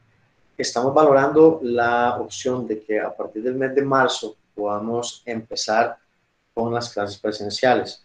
Estamos 0.56 0.94
valorando 0.94 1.60
la 1.62 2.16
opción 2.18 2.66
de 2.66 2.80
que 2.82 2.98
a 2.98 3.14
partir 3.14 3.42
del 3.42 3.54
mes 3.54 3.74
de 3.74 3.82
marzo 3.82 4.36
podamos 4.54 5.22
empezar 5.26 5.96
con 6.54 6.72
las 6.72 6.92
clases 6.92 7.18
presenciales. 7.18 8.04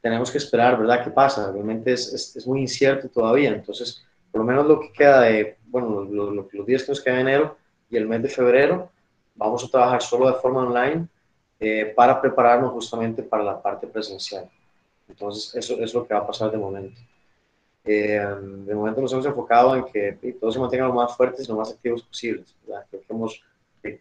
Tenemos 0.00 0.30
que 0.30 0.38
esperar, 0.38 0.78
¿verdad? 0.78 1.04
¿Qué 1.04 1.10
pasa? 1.10 1.52
Realmente 1.52 1.92
es, 1.92 2.12
es, 2.12 2.36
es 2.36 2.46
muy 2.46 2.60
incierto 2.60 3.08
todavía. 3.08 3.50
Entonces, 3.50 4.02
por 4.30 4.40
lo 4.40 4.46
menos 4.46 4.66
lo 4.66 4.80
que 4.80 4.92
queda 4.92 5.22
de, 5.22 5.58
bueno, 5.66 6.02
los 6.02 6.66
días 6.66 6.82
que 6.82 6.92
nos 6.92 7.00
queda 7.00 7.16
de 7.16 7.20
enero 7.20 7.56
y 7.90 7.96
el 7.96 8.08
mes 8.08 8.22
de 8.22 8.28
febrero, 8.28 8.90
vamos 9.34 9.64
a 9.64 9.68
trabajar 9.68 10.02
solo 10.02 10.26
de 10.26 10.40
forma 10.40 10.62
online 10.62 11.06
eh, 11.60 11.92
para 11.94 12.20
prepararnos 12.20 12.72
justamente 12.72 13.22
para 13.22 13.44
la 13.44 13.60
parte 13.60 13.86
presencial. 13.86 14.48
Entonces, 15.08 15.54
eso, 15.54 15.78
es 15.78 15.92
lo 15.92 16.06
que 16.06 16.14
va 16.14 16.20
a 16.20 16.26
pasar 16.26 16.50
de 16.50 16.56
momento. 16.56 17.00
Eh, 17.84 18.18
de 18.18 18.74
momento 18.74 19.00
nos 19.00 19.12
hemos 19.12 19.26
enfocado 19.26 19.76
en 19.76 19.84
que 19.84 20.36
todos 20.40 20.54
se 20.54 20.60
mantengan 20.60 20.88
lo 20.88 20.94
más 20.94 21.16
fuertes 21.16 21.46
y 21.46 21.48
lo 21.48 21.58
más 21.58 21.70
activos 21.70 22.02
posibles. 22.02 22.54
Creo 22.64 23.02
que 23.02 23.12
hemos 23.12 23.42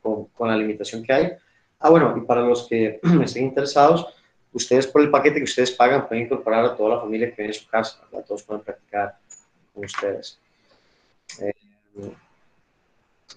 con, 0.02 0.26
con, 0.26 0.48
la 0.48 0.58
limitación 0.58 1.04
que 1.04 1.14
hay. 1.14 1.32
Ah, 1.80 1.90
bueno, 1.90 2.14
y 2.18 2.22
para 2.22 2.42
los 2.42 2.68
que 2.68 3.00
estén 3.24 3.46
interesados, 3.46 4.08
ustedes 4.54 4.88
por 4.88 5.02
el 5.02 5.10
paquete 5.10 5.38
que 5.38 5.44
ustedes 5.44 5.72
pagan 5.72 6.08
pueden 6.08 6.26
incorporar 6.26 6.66
a 6.66 6.76
toda 6.76 6.96
la 6.96 7.02
familia 7.02 7.30
que 7.30 7.42
viene 7.42 7.52
a 7.52 7.60
su 7.60 7.68
casa, 7.68 8.02
todos 8.28 8.44
pueden 8.44 8.64
practicar 8.64 9.18
con 9.74 9.86
ustedes. 9.86 10.40
Eh, 11.42 11.54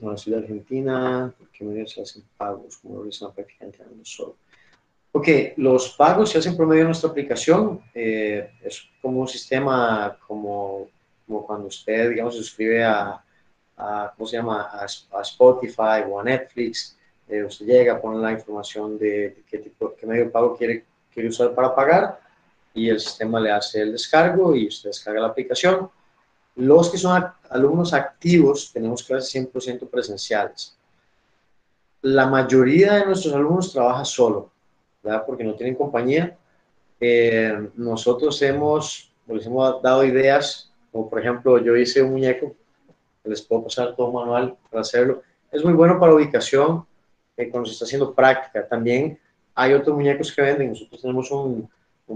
bueno, 0.00 0.16
soy 0.16 0.32
de 0.32 0.38
Argentina, 0.40 1.32
porque 1.38 1.64
medio 1.64 1.86
se 1.86 2.02
hacen 2.02 2.22
pagos, 2.36 2.78
como 2.78 2.94
lo 2.94 3.02
realizan 3.02 3.32
prácticamente 3.32 3.84
solo. 4.02 4.36
Ok, 5.12 5.28
los 5.56 5.90
pagos 5.90 6.30
se 6.30 6.38
hacen 6.38 6.56
por 6.56 6.66
medio 6.66 6.82
de 6.82 6.86
nuestra 6.86 7.10
aplicación. 7.10 7.82
Eh, 7.94 8.50
es 8.62 8.88
como 9.00 9.20
un 9.20 9.28
sistema 9.28 10.16
como, 10.26 10.88
como, 11.26 11.46
cuando 11.46 11.66
usted, 11.66 12.10
digamos, 12.10 12.34
se 12.34 12.42
suscribe 12.42 12.82
a, 12.82 13.22
a 13.76 14.12
¿cómo 14.16 14.26
se 14.26 14.36
llama? 14.36 14.70
A, 14.72 14.86
Spotify 15.22 16.04
o 16.08 16.18
a 16.18 16.24
Netflix. 16.24 16.96
Eh, 17.28 17.44
usted 17.44 17.66
llega, 17.66 18.00
pone 18.00 18.20
la 18.20 18.32
información 18.32 18.98
de, 18.98 19.42
qué 19.48 19.58
tipo, 19.58 19.94
qué 19.94 20.06
medio 20.06 20.24
de 20.24 20.30
pago 20.30 20.56
quiere, 20.56 20.84
quiere 21.12 21.28
usar 21.28 21.54
para 21.54 21.74
pagar 21.74 22.18
y 22.74 22.88
el 22.88 23.00
sistema 23.00 23.38
le 23.38 23.50
hace 23.50 23.82
el 23.82 23.92
descargo 23.92 24.56
y 24.56 24.68
usted 24.68 24.90
descarga 24.90 25.20
la 25.20 25.28
aplicación. 25.28 25.90
Los 26.56 26.90
que 26.90 26.98
son 26.98 27.24
alumnos 27.50 27.92
activos 27.92 28.70
tenemos 28.72 29.02
clases 29.02 29.34
100% 29.34 29.88
presenciales. 29.88 30.76
La 32.02 32.26
mayoría 32.26 32.94
de 32.94 33.06
nuestros 33.06 33.34
alumnos 33.34 33.72
trabaja 33.72 34.04
solo 34.04 34.50
porque 35.26 35.44
no 35.44 35.54
tienen 35.54 35.74
compañía. 35.74 36.36
Eh, 37.00 37.68
nosotros 37.74 38.40
hemos, 38.42 39.12
les 39.26 39.46
hemos 39.46 39.82
dado 39.82 40.04
ideas, 40.04 40.70
como 40.90 41.08
por 41.08 41.20
ejemplo, 41.20 41.58
yo 41.58 41.76
hice 41.76 42.02
un 42.02 42.12
muñeco, 42.12 42.54
les 43.24 43.42
puedo 43.42 43.64
pasar 43.64 43.96
todo 43.96 44.12
manual 44.12 44.56
para 44.70 44.82
hacerlo. 44.82 45.22
Es 45.50 45.64
muy 45.64 45.74
bueno 45.74 45.98
para 45.98 46.14
ubicación 46.14 46.84
eh, 47.36 47.48
cuando 47.50 47.66
se 47.66 47.72
está 47.72 47.84
haciendo 47.84 48.14
práctica. 48.14 48.66
También 48.66 49.18
hay 49.54 49.72
otros 49.72 49.96
muñecos 49.96 50.32
que 50.32 50.42
venden. 50.42 50.70
Nosotros 50.70 51.00
tenemos 51.00 51.30
un, 51.30 51.68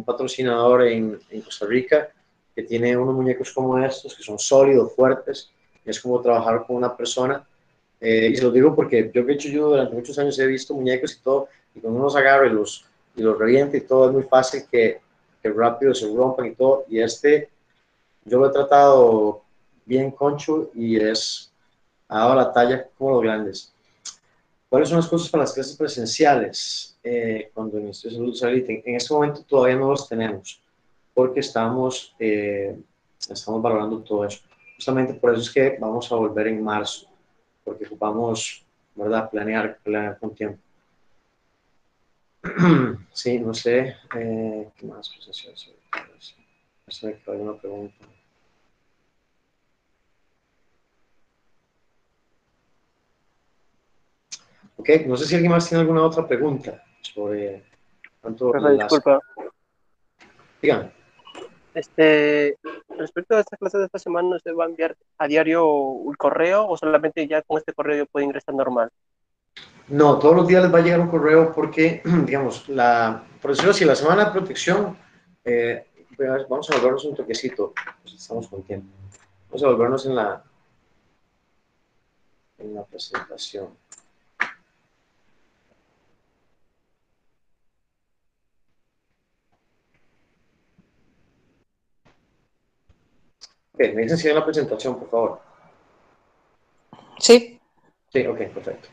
patrocinador 0.04 0.82
en, 0.82 1.18
Costa 1.42 1.64
Rica 1.64 2.10
que 2.56 2.62
tiene 2.62 2.96
unos 2.96 3.14
muñecos 3.14 3.52
como 3.52 3.78
estos, 3.78 4.16
que 4.16 4.22
son 4.22 4.38
sólidos, 4.38 4.94
fuertes. 4.96 5.50
Es 5.84 6.00
como 6.00 6.22
trabajar 6.22 6.64
con 6.66 6.76
una 6.76 6.96
persona. 6.96 7.46
Eh, 8.00 8.30
y 8.32 8.36
se 8.36 8.42
lo 8.42 8.50
digo 8.50 8.74
porque 8.74 9.10
yo 9.14 9.26
que 9.26 9.32
he 9.32 9.34
hecho 9.34 9.50
yo 9.50 9.68
durante 9.68 9.94
muchos 9.94 10.18
años 10.18 10.38
he 10.38 10.46
visto 10.46 10.72
muñecos 10.72 11.14
y 11.14 11.22
todo, 11.22 11.48
y 11.74 11.80
cuando 11.80 11.98
uno 11.98 12.06
los 12.06 12.16
agarra 12.16 12.46
y 12.46 12.50
los, 12.50 12.86
y 13.14 13.20
los 13.22 13.38
revienta 13.38 13.76
y 13.76 13.82
todo, 13.82 14.06
es 14.06 14.12
muy 14.12 14.22
fácil 14.22 14.64
que, 14.70 15.00
que 15.42 15.50
rápido 15.50 15.94
se 15.94 16.06
rompan 16.06 16.46
y 16.46 16.54
todo. 16.54 16.86
Y 16.88 16.98
este, 16.98 17.50
yo 18.24 18.38
lo 18.38 18.48
he 18.48 18.52
tratado 18.52 19.42
bien 19.84 20.10
concho 20.10 20.70
y 20.74 20.96
es, 20.96 21.52
ha 22.08 22.20
dado 22.20 22.36
la 22.36 22.52
talla 22.54 22.88
como 22.96 23.12
los 23.12 23.22
grandes. 23.22 23.72
¿Cuáles 24.70 24.88
son 24.88 24.96
las 24.96 25.08
cosas 25.08 25.28
para 25.28 25.44
las 25.44 25.52
clases 25.52 25.76
presenciales 25.76 26.96
eh, 27.04 27.50
cuando 27.52 27.76
el 27.76 27.82
Ministerio 27.82 28.18
de 28.18 28.34
Salud 28.34 28.64
En 28.66 28.96
este 28.96 29.12
momento 29.12 29.44
todavía 29.46 29.76
no 29.76 29.90
los 29.90 30.08
tenemos 30.08 30.60
porque 31.16 31.40
estamos, 31.40 32.14
eh, 32.18 32.78
estamos 33.26 33.62
valorando 33.62 34.02
todo 34.02 34.26
eso. 34.26 34.40
Justamente 34.74 35.14
por 35.14 35.32
eso 35.32 35.40
es 35.40 35.50
que 35.50 35.78
vamos 35.80 36.12
a 36.12 36.16
volver 36.16 36.48
en 36.48 36.62
marzo, 36.62 37.08
porque 37.64 37.86
ocupamos, 37.86 38.66
¿verdad?, 38.94 39.30
planear, 39.30 39.78
planear 39.82 40.18
con 40.18 40.34
tiempo. 40.34 40.60
Sí, 43.12 43.38
no 43.38 43.54
sé. 43.54 43.96
Eh, 44.14 44.68
¿Qué 44.76 44.86
más? 44.86 45.10
No 45.16 46.92
sé 46.92 47.18
que 47.24 47.30
hay 47.30 47.38
una 47.38 47.54
pregunta. 47.54 48.06
Ok, 54.76 54.90
no 55.06 55.16
sé 55.16 55.24
si 55.24 55.34
alguien 55.34 55.50
más 55.50 55.66
tiene 55.66 55.80
alguna 55.80 56.02
otra 56.02 56.28
pregunta 56.28 56.84
sobre 57.00 57.64
cuánto. 58.20 58.52
Disculpa. 58.52 59.18
Dígame. 60.60 61.05
Este, 61.76 62.56
respecto 62.88 63.36
a 63.36 63.40
esta 63.40 63.58
clase 63.58 63.76
de 63.76 63.84
esta 63.84 63.98
semana, 63.98 64.36
¿usted 64.36 64.54
va 64.54 64.64
a 64.64 64.68
enviar 64.68 64.96
a 65.18 65.28
diario 65.28 65.68
un 65.68 66.14
correo 66.14 66.66
o 66.66 66.74
solamente 66.78 67.28
ya 67.28 67.42
con 67.42 67.58
este 67.58 67.74
correo 67.74 68.06
puede 68.06 68.24
ingresar 68.24 68.54
normal? 68.54 68.88
No, 69.88 70.18
todos 70.18 70.34
los 70.34 70.46
días 70.46 70.62
les 70.62 70.72
va 70.72 70.78
a 70.78 70.80
llegar 70.80 71.00
un 71.00 71.10
correo 71.10 71.52
porque, 71.52 72.00
digamos, 72.24 72.66
la, 72.70 73.22
por 73.42 73.50
decirlo 73.50 73.72
así, 73.72 73.84
la 73.84 73.94
semana 73.94 74.24
de 74.24 74.30
protección, 74.30 74.96
eh, 75.44 75.86
vamos 76.48 76.70
a 76.70 76.76
volvernos 76.76 77.04
un 77.04 77.14
toquecito, 77.14 77.74
pues 78.00 78.14
estamos 78.14 78.48
con 78.48 78.62
tiempo. 78.62 78.88
Vamos 79.50 79.62
a 79.62 79.66
volvernos 79.66 80.06
en 80.06 80.14
la, 80.14 80.42
en 82.56 82.74
la 82.74 82.84
presentación. 82.84 83.68
Ok, 93.76 93.94
me 93.94 94.02
dicen 94.02 94.16
si 94.16 94.28
hay 94.28 94.34
la 94.34 94.44
presentación, 94.44 94.98
por 94.98 95.10
favor. 95.10 95.40
Sí. 97.18 97.60
Sí, 98.10 98.26
ok, 98.26 98.38
perfecto. 98.48 98.88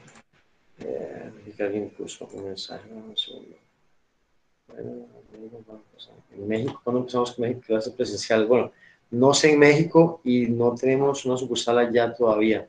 Eh, 0.80 1.32
alguien 1.60 1.90
puso 1.92 2.28
un 2.34 2.44
mensaje, 2.44 2.92
un 2.92 3.16
segundo. 3.16 3.56
en 4.76 6.48
México, 6.48 6.82
cuando 6.84 7.00
empezamos 7.00 7.32
con 7.32 7.44
México, 7.44 7.62
clase 7.66 7.92
presencial, 7.92 8.46
bueno, 8.46 8.74
no 9.12 9.34
sé 9.34 9.54
en 9.54 9.60
México 9.60 10.20
y 10.26 10.48
no 10.48 10.76
tenemos 10.76 11.24
una 11.24 11.38
sucursal 11.38 11.78
allá 11.78 12.14
todavía, 12.14 12.68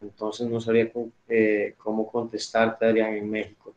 entonces 0.00 0.48
no 0.48 0.60
sabría 0.60 0.90
cómo, 0.90 1.12
eh, 1.28 1.74
cómo 1.78 2.10
contestarte, 2.10 2.86
Adrián, 2.86 3.14
en 3.14 3.30
México. 3.30 3.72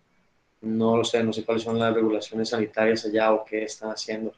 No 0.61 0.97
lo 0.97 1.03
sé, 1.03 1.23
no 1.23 1.31
sé 1.31 1.45
cuáles 1.45 1.63
son 1.63 1.77
las 1.77 1.93
regulaciones 1.93 2.49
sanitarias 2.49 3.05
allá 3.05 3.31
o 3.31 3.45
qué 3.45 3.65
están 3.65 3.91
haciendo. 3.91 4.33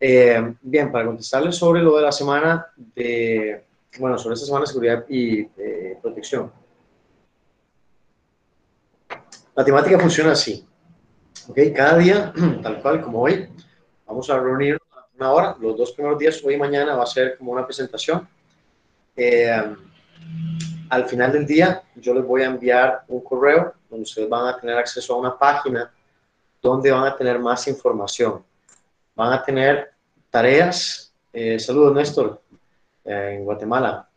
Eh, 0.00 0.54
bien, 0.60 0.92
para 0.92 1.06
contestarles 1.06 1.56
sobre 1.56 1.82
lo 1.82 1.96
de 1.96 2.02
la 2.02 2.12
semana 2.12 2.66
de, 2.76 3.64
bueno, 3.98 4.16
sobre 4.16 4.34
esta 4.34 4.46
semana 4.46 4.62
de 4.62 4.68
seguridad 4.68 5.04
y 5.08 5.40
eh, 5.56 5.98
protección. 6.00 6.52
La 9.54 9.64
temática 9.64 9.98
funciona 9.98 10.32
así. 10.32 10.64
¿ok? 11.48 11.58
Cada 11.74 11.98
día, 11.98 12.32
tal 12.62 12.80
cual 12.80 13.02
como 13.02 13.22
hoy, 13.22 13.48
vamos 14.06 14.30
a 14.30 14.38
reunir 14.38 14.78
una 15.16 15.32
hora. 15.32 15.56
Los 15.60 15.76
dos 15.76 15.92
primeros 15.92 16.18
días, 16.18 16.40
hoy 16.44 16.54
y 16.54 16.58
mañana, 16.58 16.94
va 16.94 17.02
a 17.02 17.06
ser 17.06 17.36
como 17.36 17.52
una 17.52 17.64
presentación. 17.66 18.28
Eh, 19.16 19.76
al 20.90 21.06
final 21.06 21.32
del 21.32 21.44
día, 21.44 21.82
yo 21.96 22.14
les 22.14 22.24
voy 22.24 22.42
a 22.42 22.46
enviar 22.46 23.02
un 23.08 23.20
correo 23.20 23.74
donde 23.90 24.04
ustedes 24.04 24.28
van 24.28 24.46
a 24.46 24.56
tener 24.56 24.78
acceso 24.78 25.14
a 25.14 25.18
una 25.18 25.36
página 25.36 25.92
donde 26.62 26.90
van 26.90 27.04
a 27.04 27.16
tener 27.16 27.38
más 27.38 27.66
información. 27.66 28.44
Van 29.18 29.32
a 29.32 29.42
tener 29.42 29.90
tareas. 30.30 31.12
Eh, 31.32 31.58
saludos, 31.58 31.92
Néstor, 31.92 32.40
eh, 33.04 33.34
en 33.36 33.44
Guatemala. 33.44 34.08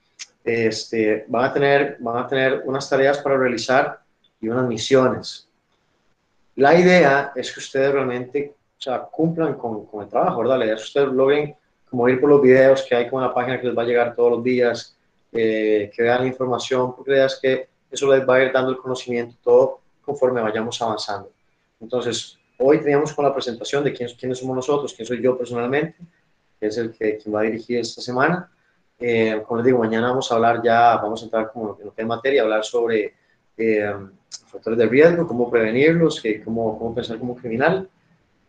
Este, 0.43 1.25
van, 1.27 1.45
a 1.45 1.51
tener, 1.51 1.97
van 1.99 2.23
a 2.23 2.27
tener 2.27 2.61
unas 2.65 2.87
tareas 2.87 3.17
para 3.17 3.35
realizar 3.35 3.99
y 4.39 4.47
unas 4.47 4.67
misiones. 4.67 5.49
La 6.55 6.75
idea 6.79 7.31
es 7.35 7.51
que 7.51 7.59
ustedes 7.59 7.91
realmente 7.91 8.53
o 8.77 8.81
sea, 8.81 8.99
cumplan 8.99 9.55
con, 9.55 9.87
con, 9.87 10.03
el 10.03 10.09
trabajo, 10.09 10.41
¿verdad? 10.41 10.59
La 10.59 10.65
idea 10.65 10.75
es 10.75 10.81
que 10.81 10.99
ustedes 10.99 11.13
logren 11.13 11.55
como 11.89 12.07
ir 12.07 12.21
por 12.21 12.29
los 12.29 12.41
videos 12.41 12.83
que 12.83 12.95
hay 12.95 13.09
con 13.09 13.23
la 13.23 13.33
página 13.33 13.59
que 13.59 13.67
les 13.67 13.75
va 13.77 13.81
a 13.81 13.85
llegar 13.85 14.15
todos 14.15 14.33
los 14.33 14.43
días, 14.43 14.95
eh, 15.31 15.91
que 15.95 16.03
vean 16.03 16.21
la 16.21 16.27
información, 16.27 16.95
porque 16.95 17.09
la 17.09 17.17
idea 17.17 17.25
es 17.25 17.39
que 17.41 17.69
eso 17.89 18.13
les 18.13 18.27
va 18.27 18.35
a 18.35 18.43
ir 18.43 18.51
dando 18.51 18.69
el 18.69 18.77
conocimiento 18.77 19.35
todo 19.43 19.79
conforme 20.05 20.41
vayamos 20.41 20.79
avanzando. 20.79 21.31
Entonces, 21.79 22.37
hoy 22.61 22.79
teníamos 22.79 23.13
con 23.13 23.25
la 23.25 23.33
presentación 23.33 23.83
de 23.83 23.91
quiénes, 23.93 24.15
quiénes 24.15 24.37
somos 24.37 24.55
nosotros, 24.55 24.93
quién 24.93 25.05
soy 25.05 25.21
yo 25.21 25.37
personalmente, 25.37 25.95
que 26.59 26.67
es 26.67 26.77
el 26.77 26.91
que 26.91 27.17
quien 27.17 27.33
va 27.33 27.41
a 27.41 27.43
dirigir 27.43 27.79
esta 27.79 28.01
semana. 28.01 28.49
Eh, 28.99 29.41
como 29.47 29.57
les 29.57 29.65
digo, 29.65 29.79
mañana 29.79 30.09
vamos 30.09 30.31
a 30.31 30.35
hablar 30.35 30.61
ya, 30.63 30.97
vamos 30.97 31.21
a 31.21 31.25
entrar 31.25 31.51
como 31.51 31.75
en 31.79 31.85
lo 31.85 31.93
que 31.93 32.01
es 32.01 32.07
materia, 32.07 32.43
hablar 32.43 32.63
sobre 32.63 33.15
eh, 33.57 33.93
factores 34.45 34.77
de 34.77 34.85
riesgo, 34.85 35.27
cómo 35.27 35.49
prevenirlos, 35.49 36.21
que, 36.21 36.41
cómo, 36.43 36.77
cómo 36.77 36.93
pensar 36.93 37.17
como 37.17 37.35
criminal. 37.35 37.89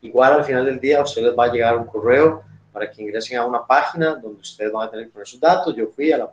Igual 0.03 0.35
al 0.35 0.45
final 0.45 0.67
del 0.67 0.79
día 0.79 0.99
a 0.99 1.03
ustedes 1.03 1.35
va 1.39 1.47
a 1.47 1.53
llegar 1.53 1.79
un 1.79 1.87
correo 1.87 2.43
para 2.73 2.91
que 2.91 3.03
ingresen 3.03 3.39
a 3.39 3.47
una 3.47 3.67
página 3.67 4.17
donde 4.17 4.41
ustedes 4.41 4.73
van 4.73 4.89
a 4.89 4.91
tener 4.91 5.07
que 5.07 5.13
poner 5.13 5.27
sus 5.27 5.41
datos. 5.41 5.75
Yo 5.75 5.87
fui 5.89 6.13
a 6.13 6.19
la, 6.19 6.33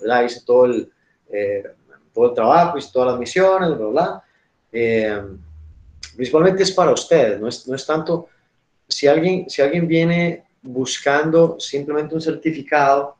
¿verdad? 0.00 0.24
Hice 0.24 0.42
todo 0.44 0.66
el, 0.66 0.90
eh, 1.30 1.64
todo 2.12 2.28
el 2.28 2.34
trabajo, 2.34 2.76
hice 2.76 2.90
todas 2.92 3.12
las 3.12 3.18
misiones, 3.18 3.76
bla, 3.78 3.86
bla. 3.86 4.24
Eh, 4.72 5.22
principalmente 6.14 6.62
es 6.62 6.72
para 6.72 6.92
ustedes, 6.92 7.40
no 7.40 7.48
es, 7.48 7.66
no 7.66 7.74
es 7.74 7.86
tanto, 7.86 8.28
si 8.88 9.06
alguien, 9.06 9.48
si 9.48 9.62
alguien 9.62 9.86
viene 9.86 10.44
buscando 10.62 11.58
simplemente 11.58 12.14
un 12.14 12.20
certificado, 12.20 13.16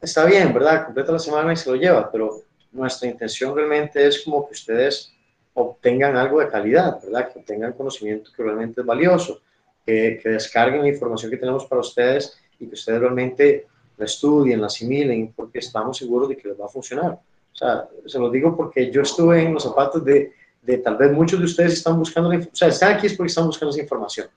está 0.00 0.24
bien, 0.24 0.52
¿verdad? 0.52 0.86
Completa 0.86 1.12
la 1.12 1.18
semana 1.18 1.52
y 1.52 1.56
se 1.56 1.70
lo 1.70 1.76
lleva, 1.76 2.10
pero 2.10 2.42
nuestra 2.72 3.08
intención 3.08 3.54
realmente 3.54 4.06
es 4.06 4.22
como 4.22 4.46
que 4.46 4.52
ustedes 4.52 5.12
obtengan 5.54 6.16
algo 6.16 6.40
de 6.40 6.48
calidad, 6.48 7.00
¿verdad? 7.02 7.32
Que 7.32 7.38
obtengan 7.38 7.72
conocimiento 7.72 8.30
que 8.36 8.42
realmente 8.42 8.80
es 8.80 8.86
valioso, 8.86 9.40
que, 9.86 10.18
que 10.22 10.30
descarguen 10.30 10.82
la 10.82 10.88
información 10.88 11.30
que 11.30 11.36
tenemos 11.36 11.66
para 11.66 11.80
ustedes 11.80 12.36
y 12.58 12.66
que 12.66 12.74
ustedes 12.74 13.00
realmente 13.00 13.66
la 13.96 14.06
estudien, 14.06 14.60
la 14.60 14.66
asimilen, 14.66 15.32
porque 15.34 15.60
estamos 15.60 15.98
seguros 15.98 16.28
de 16.28 16.36
que 16.36 16.48
les 16.48 16.60
va 16.60 16.66
a 16.66 16.68
funcionar. 16.68 17.12
O 17.12 17.56
sea, 17.56 17.88
se 18.06 18.18
lo 18.18 18.30
digo 18.30 18.56
porque 18.56 18.90
yo 18.90 19.02
estuve 19.02 19.42
en 19.42 19.54
los 19.54 19.62
zapatos 19.62 20.04
de, 20.04 20.32
de 20.64 20.78
tal 20.78 20.96
vez 20.96 21.12
muchos 21.12 21.38
de 21.38 21.44
ustedes 21.44 21.74
están 21.74 21.98
buscando, 21.98 22.30
o 22.30 22.56
sea, 22.56 22.68
están 22.68 22.94
aquí 22.94 23.06
es 23.06 23.14
porque 23.14 23.28
están 23.28 23.46
buscando 23.46 23.70
esa 23.70 23.82
información. 23.82 24.28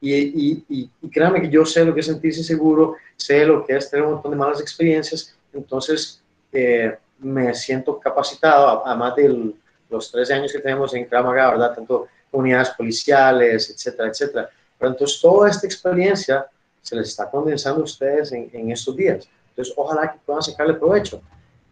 Y, 0.00 0.14
y, 0.14 0.64
y, 0.68 1.08
créanme 1.08 1.40
que 1.40 1.48
yo 1.48 1.64
sé 1.64 1.84
lo 1.84 1.94
que 1.94 2.00
es 2.00 2.06
sentirse 2.06 2.44
seguro, 2.44 2.96
sé 3.16 3.46
lo 3.46 3.64
que 3.64 3.76
es 3.76 3.90
tener 3.90 4.04
un 4.04 4.12
montón 4.12 4.30
de 4.30 4.36
malas 4.36 4.60
experiencias, 4.60 5.34
entonces 5.52 6.22
eh, 6.52 6.96
me 7.18 7.54
siento 7.54 7.98
capacitado, 7.98 8.86
además 8.86 9.16
de 9.16 9.54
los 9.88 10.12
13 10.12 10.34
años 10.34 10.52
que 10.52 10.58
tenemos 10.58 10.94
en 10.94 11.06
Kramaga, 11.06 11.50
¿verdad? 11.50 11.74
Tanto 11.74 12.08
unidades 12.30 12.70
policiales, 12.70 13.70
etcétera, 13.70 14.08
etcétera. 14.10 14.50
Pero 14.78 14.92
entonces 14.92 15.20
toda 15.20 15.48
esta 15.48 15.66
experiencia 15.66 16.46
se 16.82 16.94
les 16.94 17.08
está 17.08 17.30
condensando 17.30 17.80
a 17.80 17.84
ustedes 17.84 18.30
en, 18.32 18.50
en 18.52 18.70
estos 18.70 18.94
días. 18.94 19.26
Entonces, 19.48 19.74
ojalá 19.76 20.12
que 20.12 20.18
puedan 20.24 20.42
sacarle 20.42 20.74
provecho. 20.74 21.22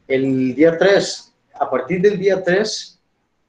El 0.08 0.54
día 0.54 0.76
3, 0.78 1.32
a 1.60 1.70
partir 1.70 2.00
del 2.00 2.18
día 2.18 2.42
3, 2.42 2.93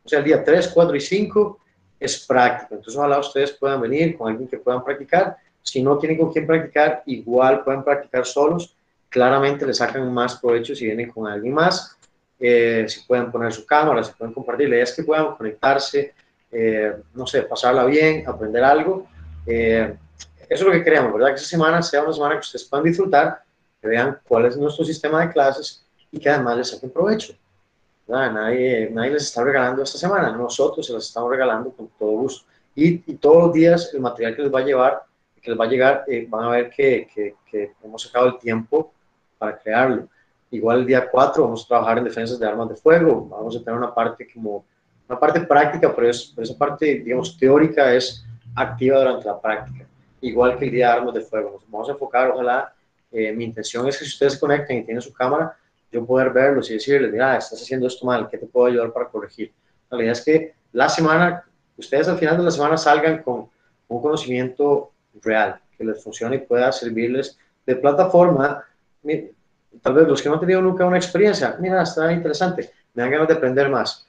o 0.05 0.09
sea, 0.09 0.19
el 0.19 0.25
día 0.25 0.43
3, 0.43 0.67
4 0.67 0.95
y 0.95 1.01
5, 1.01 1.59
es 1.99 2.25
práctico. 2.25 2.75
Entonces, 2.75 2.97
ojalá 2.97 3.19
ustedes 3.19 3.51
puedan 3.53 3.81
venir 3.81 4.15
con 4.17 4.29
alguien 4.29 4.47
que 4.47 4.57
puedan 4.57 4.83
practicar. 4.83 5.37
Si 5.63 5.81
no 5.81 5.97
tienen 5.97 6.19
con 6.19 6.31
quién 6.31 6.45
practicar, 6.45 7.01
igual 7.07 7.63
pueden 7.63 7.83
practicar 7.83 8.25
solos. 8.25 8.75
Claramente 9.09 9.65
le 9.65 9.73
sacan 9.73 10.13
más 10.13 10.39
provecho 10.39 10.75
si 10.75 10.85
vienen 10.85 11.09
con 11.09 11.27
alguien 11.27 11.53
más. 11.53 11.97
Eh, 12.39 12.85
si 12.87 13.01
pueden 13.05 13.31
poner 13.31 13.51
su 13.51 13.65
cámara, 13.65 14.03
si 14.03 14.11
pueden 14.13 14.33
compartir. 14.33 14.69
La 14.69 14.75
idea 14.75 14.83
es 14.83 14.93
que 14.93 15.03
puedan 15.03 15.35
conectarse, 15.35 16.13
eh, 16.51 16.93
no 17.15 17.25
sé, 17.25 17.41
pasarla 17.43 17.85
bien, 17.85 18.27
aprender 18.27 18.63
algo. 18.63 19.07
Eh, 19.47 19.95
eso 20.47 20.47
es 20.49 20.61
lo 20.61 20.71
que 20.71 20.83
queremos, 20.83 21.13
¿verdad? 21.13 21.29
Que 21.29 21.35
esa 21.35 21.47
semana 21.47 21.81
sea 21.81 22.03
una 22.03 22.13
semana 22.13 22.35
que 22.35 22.41
ustedes 22.41 22.65
puedan 22.65 22.85
disfrutar, 22.85 23.41
que 23.81 23.87
vean 23.87 24.19
cuál 24.27 24.45
es 24.45 24.57
nuestro 24.57 24.85
sistema 24.85 25.25
de 25.25 25.33
clases 25.33 25.83
y 26.11 26.19
que 26.19 26.29
además 26.29 26.57
les 26.57 26.69
saquen 26.69 26.91
provecho. 26.91 27.33
Nadie, 28.07 28.89
nadie 28.91 29.11
les 29.11 29.23
está 29.23 29.43
regalando 29.43 29.81
esta 29.81 29.97
semana, 29.97 30.31
nosotros 30.31 30.85
se 30.85 30.93
las 30.93 31.07
estamos 31.07 31.31
regalando 31.31 31.71
con 31.71 31.89
todo 31.97 32.11
gusto. 32.11 32.45
Y, 32.75 33.11
y, 33.11 33.15
todos 33.15 33.45
los 33.45 33.53
días 33.53 33.91
el 33.93 34.01
material 34.01 34.35
que 34.35 34.43
les 34.43 34.53
va 34.53 34.59
a 34.59 34.65
llevar, 34.65 35.03
que 35.41 35.49
les 35.49 35.59
va 35.59 35.65
a 35.65 35.67
llegar, 35.67 36.03
eh, 36.07 36.27
van 36.29 36.43
a 36.43 36.49
ver 36.49 36.69
que, 36.69 37.07
que, 37.13 37.35
que, 37.49 37.73
hemos 37.83 38.03
sacado 38.03 38.27
el 38.27 38.37
tiempo 38.37 38.93
para 39.37 39.57
crearlo. 39.57 40.07
Igual 40.51 40.79
el 40.79 40.85
día 40.85 41.09
4 41.09 41.43
vamos 41.43 41.63
a 41.63 41.67
trabajar 41.67 41.97
en 41.97 42.03
defensas 42.03 42.37
de 42.37 42.47
armas 42.47 42.69
de 42.69 42.75
fuego, 42.75 43.27
vamos 43.27 43.55
a 43.55 43.63
tener 43.63 43.77
una 43.77 43.93
parte 43.93 44.27
como, 44.31 44.65
una 45.09 45.19
parte 45.19 45.39
práctica, 45.41 45.93
pero, 45.95 46.09
es, 46.09 46.33
esa 46.37 46.57
parte, 46.57 46.85
digamos, 46.99 47.37
teórica 47.37 47.93
es 47.93 48.23
activa 48.55 48.99
durante 48.99 49.25
la 49.25 49.41
práctica, 49.41 49.87
igual 50.21 50.57
que 50.59 50.65
el 50.65 50.71
día 50.71 50.87
de 50.87 50.93
armas 50.93 51.13
de 51.15 51.21
fuego. 51.21 51.51
Nos 51.53 51.71
vamos 51.71 51.89
a 51.89 51.93
enfocar, 51.93 52.31
ojalá, 52.31 52.73
eh, 53.11 53.31
mi 53.31 53.45
intención 53.45 53.87
es 53.87 53.97
que 53.97 54.05
si 54.05 54.11
ustedes 54.11 54.37
conecten 54.37 54.79
y 54.79 54.83
tienen 54.83 55.01
su 55.01 55.13
cámara, 55.13 55.57
yo 55.95 56.05
poder 56.05 56.31
verlos 56.31 56.69
y 56.69 56.73
decirles, 56.73 57.11
mira, 57.11 57.37
estás 57.37 57.61
haciendo 57.61 57.87
esto 57.87 58.05
mal, 58.05 58.27
¿qué 58.29 58.37
te 58.37 58.45
puedo 58.45 58.67
ayudar 58.67 58.91
para 58.91 59.07
corregir? 59.07 59.53
La 59.89 59.97
realidad 59.97 60.17
es 60.17 60.25
que 60.25 60.53
la 60.73 60.89
semana, 60.89 61.45
ustedes 61.77 62.09
al 62.09 62.17
final 62.17 62.37
de 62.37 62.43
la 62.43 62.51
semana 62.51 62.77
salgan 62.77 63.23
con 63.23 63.49
un 63.87 64.01
conocimiento 64.01 64.91
real, 65.21 65.59
que 65.77 65.85
les 65.85 66.03
funcione 66.03 66.35
y 66.35 66.39
pueda 66.39 66.71
servirles 66.71 67.37
de 67.65 67.75
plataforma. 67.77 68.63
Tal 69.81 69.93
vez 69.93 70.07
los 70.07 70.21
que 70.21 70.27
no 70.27 70.35
han 70.35 70.41
tenido 70.41 70.61
nunca 70.61 70.85
una 70.85 70.97
experiencia, 70.97 71.55
mira, 71.59 71.81
está 71.81 72.11
interesante, 72.11 72.71
me 72.93 73.03
dan 73.03 73.11
ganas 73.11 73.27
de 73.29 73.33
aprender 73.35 73.69
más. 73.69 74.05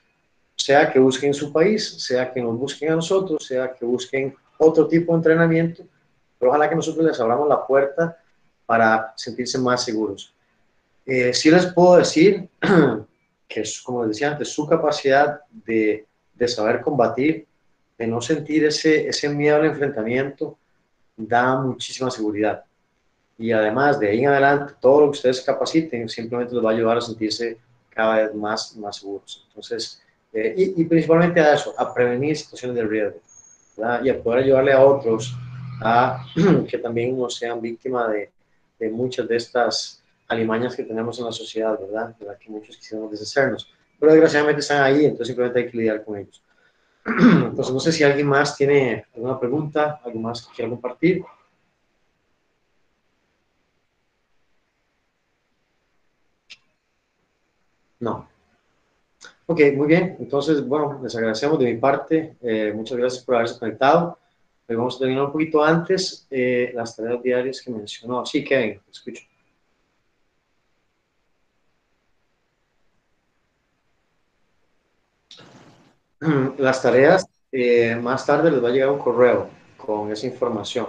Sea 0.56 0.90
que 0.92 0.98
busquen 0.98 1.34
su 1.34 1.52
país, 1.52 2.02
sea 2.02 2.32
que 2.32 2.42
nos 2.42 2.58
busquen 2.58 2.92
a 2.92 2.96
nosotros, 2.96 3.46
sea 3.46 3.72
que 3.72 3.84
busquen 3.84 4.34
otro 4.58 4.88
tipo 4.88 5.12
de 5.12 5.18
entrenamiento, 5.18 5.84
pero 6.38 6.50
ojalá 6.50 6.68
que 6.68 6.74
nosotros 6.74 7.04
les 7.04 7.20
abramos 7.20 7.48
la 7.48 7.64
puerta 7.64 8.18
para 8.64 9.12
sentirse 9.14 9.58
más 9.58 9.84
seguros. 9.84 10.35
Eh, 11.06 11.32
sí 11.32 11.50
les 11.50 11.66
puedo 11.66 11.98
decir 11.98 12.48
que, 13.48 13.62
como 13.84 14.02
les 14.02 14.10
decía 14.10 14.32
antes, 14.32 14.48
su 14.48 14.66
capacidad 14.66 15.40
de, 15.50 16.04
de 16.34 16.48
saber 16.48 16.80
combatir, 16.80 17.46
de 17.96 18.06
no 18.06 18.20
sentir 18.20 18.64
ese, 18.64 19.08
ese 19.08 19.28
miedo 19.28 19.56
al 19.56 19.66
enfrentamiento, 19.66 20.58
da 21.16 21.56
muchísima 21.56 22.10
seguridad. 22.10 22.64
Y 23.38 23.52
además, 23.52 24.00
de 24.00 24.10
ahí 24.10 24.20
en 24.20 24.28
adelante, 24.28 24.74
todo 24.80 25.02
lo 25.02 25.06
que 25.06 25.18
ustedes 25.18 25.40
capaciten 25.42 26.08
simplemente 26.08 26.54
les 26.54 26.64
va 26.64 26.70
a 26.70 26.74
ayudar 26.74 26.98
a 26.98 27.00
sentirse 27.00 27.58
cada 27.90 28.16
vez 28.16 28.34
más, 28.34 28.76
más 28.76 28.96
seguros. 28.96 29.46
Entonces, 29.48 30.02
eh, 30.32 30.54
y, 30.56 30.82
y, 30.82 30.84
principalmente 30.84 31.40
a 31.40 31.54
eso, 31.54 31.74
a 31.78 31.94
prevenir 31.94 32.36
situaciones 32.36 32.76
de 32.76 32.84
riesgo 32.84 33.20
¿verdad? 33.76 34.04
y 34.04 34.10
a 34.10 34.22
poder 34.22 34.44
ayudarle 34.44 34.72
a 34.72 34.84
otros 34.84 35.34
a 35.80 36.24
que 36.68 36.78
también 36.78 37.18
no 37.18 37.30
sean 37.30 37.60
víctimas 37.60 38.10
de, 38.10 38.30
de 38.78 38.90
muchas 38.90 39.28
de 39.28 39.36
estas 39.36 40.02
alimañas 40.28 40.76
que 40.76 40.84
tenemos 40.84 41.18
en 41.18 41.26
la 41.26 41.32
sociedad, 41.32 41.78
¿verdad? 41.78 42.14
¿verdad? 42.18 42.38
Que 42.38 42.50
muchos 42.50 42.76
quisiéramos 42.76 43.10
deshacernos. 43.10 43.72
Pero 43.98 44.12
desgraciadamente 44.12 44.60
están 44.60 44.82
ahí, 44.82 45.04
entonces 45.04 45.28
simplemente 45.28 45.60
hay 45.60 45.70
que 45.70 45.76
lidiar 45.76 46.04
con 46.04 46.18
ellos. 46.18 46.42
Entonces, 47.06 47.72
no 47.72 47.78
sé 47.78 47.92
si 47.92 48.02
alguien 48.02 48.26
más 48.26 48.56
tiene 48.56 49.06
alguna 49.14 49.38
pregunta, 49.38 50.00
algo 50.04 50.18
más 50.18 50.44
que 50.44 50.54
quiera 50.56 50.70
compartir. 50.70 51.24
No. 58.00 58.28
Ok, 59.46 59.60
muy 59.76 59.86
bien. 59.86 60.16
Entonces, 60.18 60.66
bueno, 60.66 61.00
les 61.02 61.14
agradecemos 61.14 61.58
de 61.60 61.66
mi 61.72 61.78
parte. 61.78 62.36
Eh, 62.42 62.72
muchas 62.74 62.98
gracias 62.98 63.24
por 63.24 63.36
haberse 63.36 63.58
conectado. 63.58 64.18
Hoy 64.68 64.74
vamos 64.74 64.96
a 64.96 64.98
terminar 64.98 65.26
un 65.26 65.32
poquito 65.32 65.62
antes 65.62 66.26
eh, 66.28 66.72
las 66.74 66.96
tareas 66.96 67.22
diarias 67.22 67.62
que 67.62 67.70
mencionó. 67.70 68.26
Sí, 68.26 68.42
Kevin, 68.44 68.80
escucho. 68.90 69.22
Las 76.58 76.82
tareas, 76.82 77.26
eh, 77.52 77.96
más 77.96 78.24
tarde 78.24 78.50
les 78.50 78.62
va 78.62 78.68
a 78.68 78.72
llegar 78.72 78.90
un 78.90 78.98
correo 78.98 79.48
con 79.76 80.10
esa 80.10 80.26
información 80.26 80.86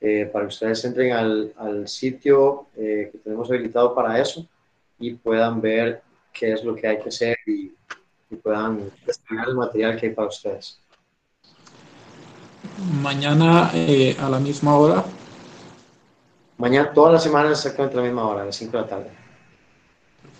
eh, 0.00 0.28
para 0.32 0.44
que 0.44 0.48
ustedes 0.48 0.84
entren 0.84 1.12
al, 1.12 1.52
al 1.56 1.88
sitio 1.88 2.66
eh, 2.76 3.08
que 3.12 3.18
tenemos 3.18 3.48
habilitado 3.50 3.94
para 3.94 4.20
eso 4.20 4.46
y 4.98 5.14
puedan 5.14 5.60
ver 5.60 6.02
qué 6.32 6.52
es 6.52 6.64
lo 6.64 6.74
que 6.74 6.86
hay 6.86 6.98
que 6.98 7.08
hacer 7.08 7.36
y, 7.46 7.72
y 8.30 8.36
puedan 8.36 8.90
descargar 9.06 9.48
el 9.48 9.54
material 9.54 9.98
que 9.98 10.06
hay 10.06 10.12
para 10.12 10.28
ustedes. 10.28 10.78
Mañana 13.00 13.70
a 13.70 14.28
la 14.30 14.38
misma 14.38 14.76
hora. 14.76 15.04
Mañana, 16.58 16.92
toda 16.92 17.12
la 17.12 17.18
semana 17.18 17.50
exactamente 17.50 17.96
a 17.96 18.00
la 18.00 18.06
misma 18.06 18.28
hora, 18.28 18.42
a 18.42 18.46
las 18.46 18.56
5 18.56 18.76
de 18.76 18.82
la 18.82 18.88
tarde. 18.88 19.21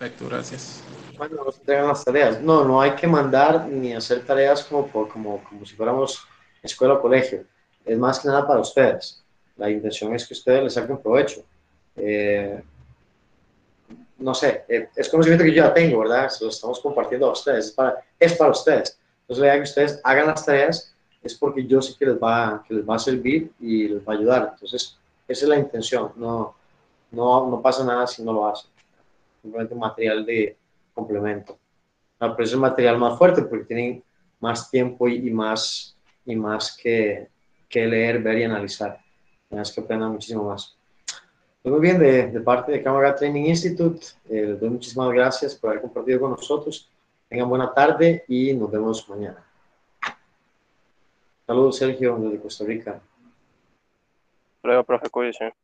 Perfecto, 0.02 0.28
gracias 0.28 0.82
cuando 1.16 1.44
nos 1.44 1.58
entregan 1.58 1.86
las 1.86 2.04
tareas. 2.04 2.40
No, 2.40 2.64
no 2.64 2.80
hay 2.80 2.96
que 2.96 3.06
mandar 3.06 3.68
ni 3.68 3.92
hacer 3.92 4.26
tareas 4.26 4.64
como, 4.64 4.88
por, 4.88 5.08
como, 5.08 5.44
como 5.44 5.64
si 5.64 5.76
fuéramos 5.76 6.26
escuela 6.60 6.94
o 6.94 7.00
colegio. 7.00 7.44
Es 7.84 7.96
más 7.96 8.18
que 8.18 8.26
nada 8.26 8.44
para 8.44 8.58
ustedes. 8.58 9.22
La 9.56 9.70
intención 9.70 10.12
es 10.12 10.26
que 10.26 10.34
ustedes 10.34 10.64
les 10.64 10.74
saquen 10.74 10.98
provecho. 10.98 11.44
Eh, 11.94 12.60
no 14.18 14.34
sé, 14.34 14.64
eh, 14.68 14.88
es 14.96 15.08
conocimiento 15.08 15.44
que 15.44 15.52
yo 15.52 15.62
ya 15.62 15.72
tengo, 15.72 16.00
¿verdad? 16.00 16.28
Se 16.30 16.42
lo 16.42 16.50
estamos 16.50 16.80
compartiendo 16.80 17.28
a 17.28 17.32
ustedes. 17.34 17.66
Es 17.66 17.70
para, 17.70 18.02
es 18.18 18.32
para 18.32 18.50
ustedes. 18.50 18.98
Entonces, 19.20 19.40
la 19.40 19.46
idea 19.46 19.56
que 19.58 19.70
ustedes 19.70 20.00
hagan 20.02 20.26
las 20.26 20.44
tareas 20.44 20.92
es 21.22 21.32
porque 21.36 21.64
yo 21.64 21.80
sé 21.80 21.94
que 21.96 22.06
les 22.06 22.16
va, 22.16 22.64
que 22.66 22.74
les 22.74 22.84
va 22.84 22.96
a 22.96 22.98
servir 22.98 23.52
y 23.60 23.86
les 23.86 24.00
va 24.00 24.14
a 24.14 24.16
ayudar. 24.16 24.50
Entonces, 24.54 24.98
esa 25.28 25.44
es 25.44 25.48
la 25.48 25.58
intención. 25.58 26.10
No, 26.16 26.56
no, 27.12 27.48
no 27.48 27.62
pasa 27.62 27.84
nada 27.84 28.08
si 28.08 28.24
no 28.24 28.32
lo 28.32 28.48
hacen. 28.48 28.71
Simplemente 29.42 29.74
un 29.74 29.80
material 29.80 30.24
de, 30.24 30.56
complemento. 30.94 31.58
pero 32.18 32.42
es 32.42 32.52
el 32.52 32.60
material 32.60 32.98
más 32.98 33.18
fuerte 33.18 33.42
porque 33.42 33.64
tienen 33.64 34.02
más 34.40 34.70
tiempo 34.70 35.08
y, 35.08 35.30
más, 35.30 35.96
y 36.24 36.36
más 36.36 36.76
que, 36.76 37.28
que, 37.68 37.86
leer, 37.86 38.22
ver 38.22 38.38
y 38.38 38.44
analizar. 38.44 39.00
Es 39.50 39.72
que 39.72 39.80
aprendan 39.80 40.12
muchísimo 40.12 40.44
más. 40.44 40.76
Muy 41.64 41.80
bien, 41.80 41.98
de, 41.98 42.26
de 42.28 42.40
parte 42.40 42.72
de 42.72 42.82
Cámara 42.82 43.14
Training 43.14 43.44
Institute, 43.44 44.04
eh, 44.28 44.46
les 44.46 44.60
doy 44.60 44.70
muchísimas 44.70 45.10
gracias 45.12 45.54
por 45.54 45.70
haber 45.70 45.82
compartido 45.82 46.20
con 46.20 46.32
nosotros. 46.32 46.90
Tengan 47.28 47.48
buena 47.48 47.72
tarde 47.72 48.24
y 48.26 48.52
nos 48.54 48.70
vemos 48.70 49.08
mañana. 49.08 49.44
Saludos, 51.46 51.76
Sergio, 51.76 52.16
desde 52.16 52.40
Costa 52.40 52.64
Rica. 52.64 53.00
Luego, 54.64 54.84
profe, 54.84 55.08
cuídese. 55.08 55.54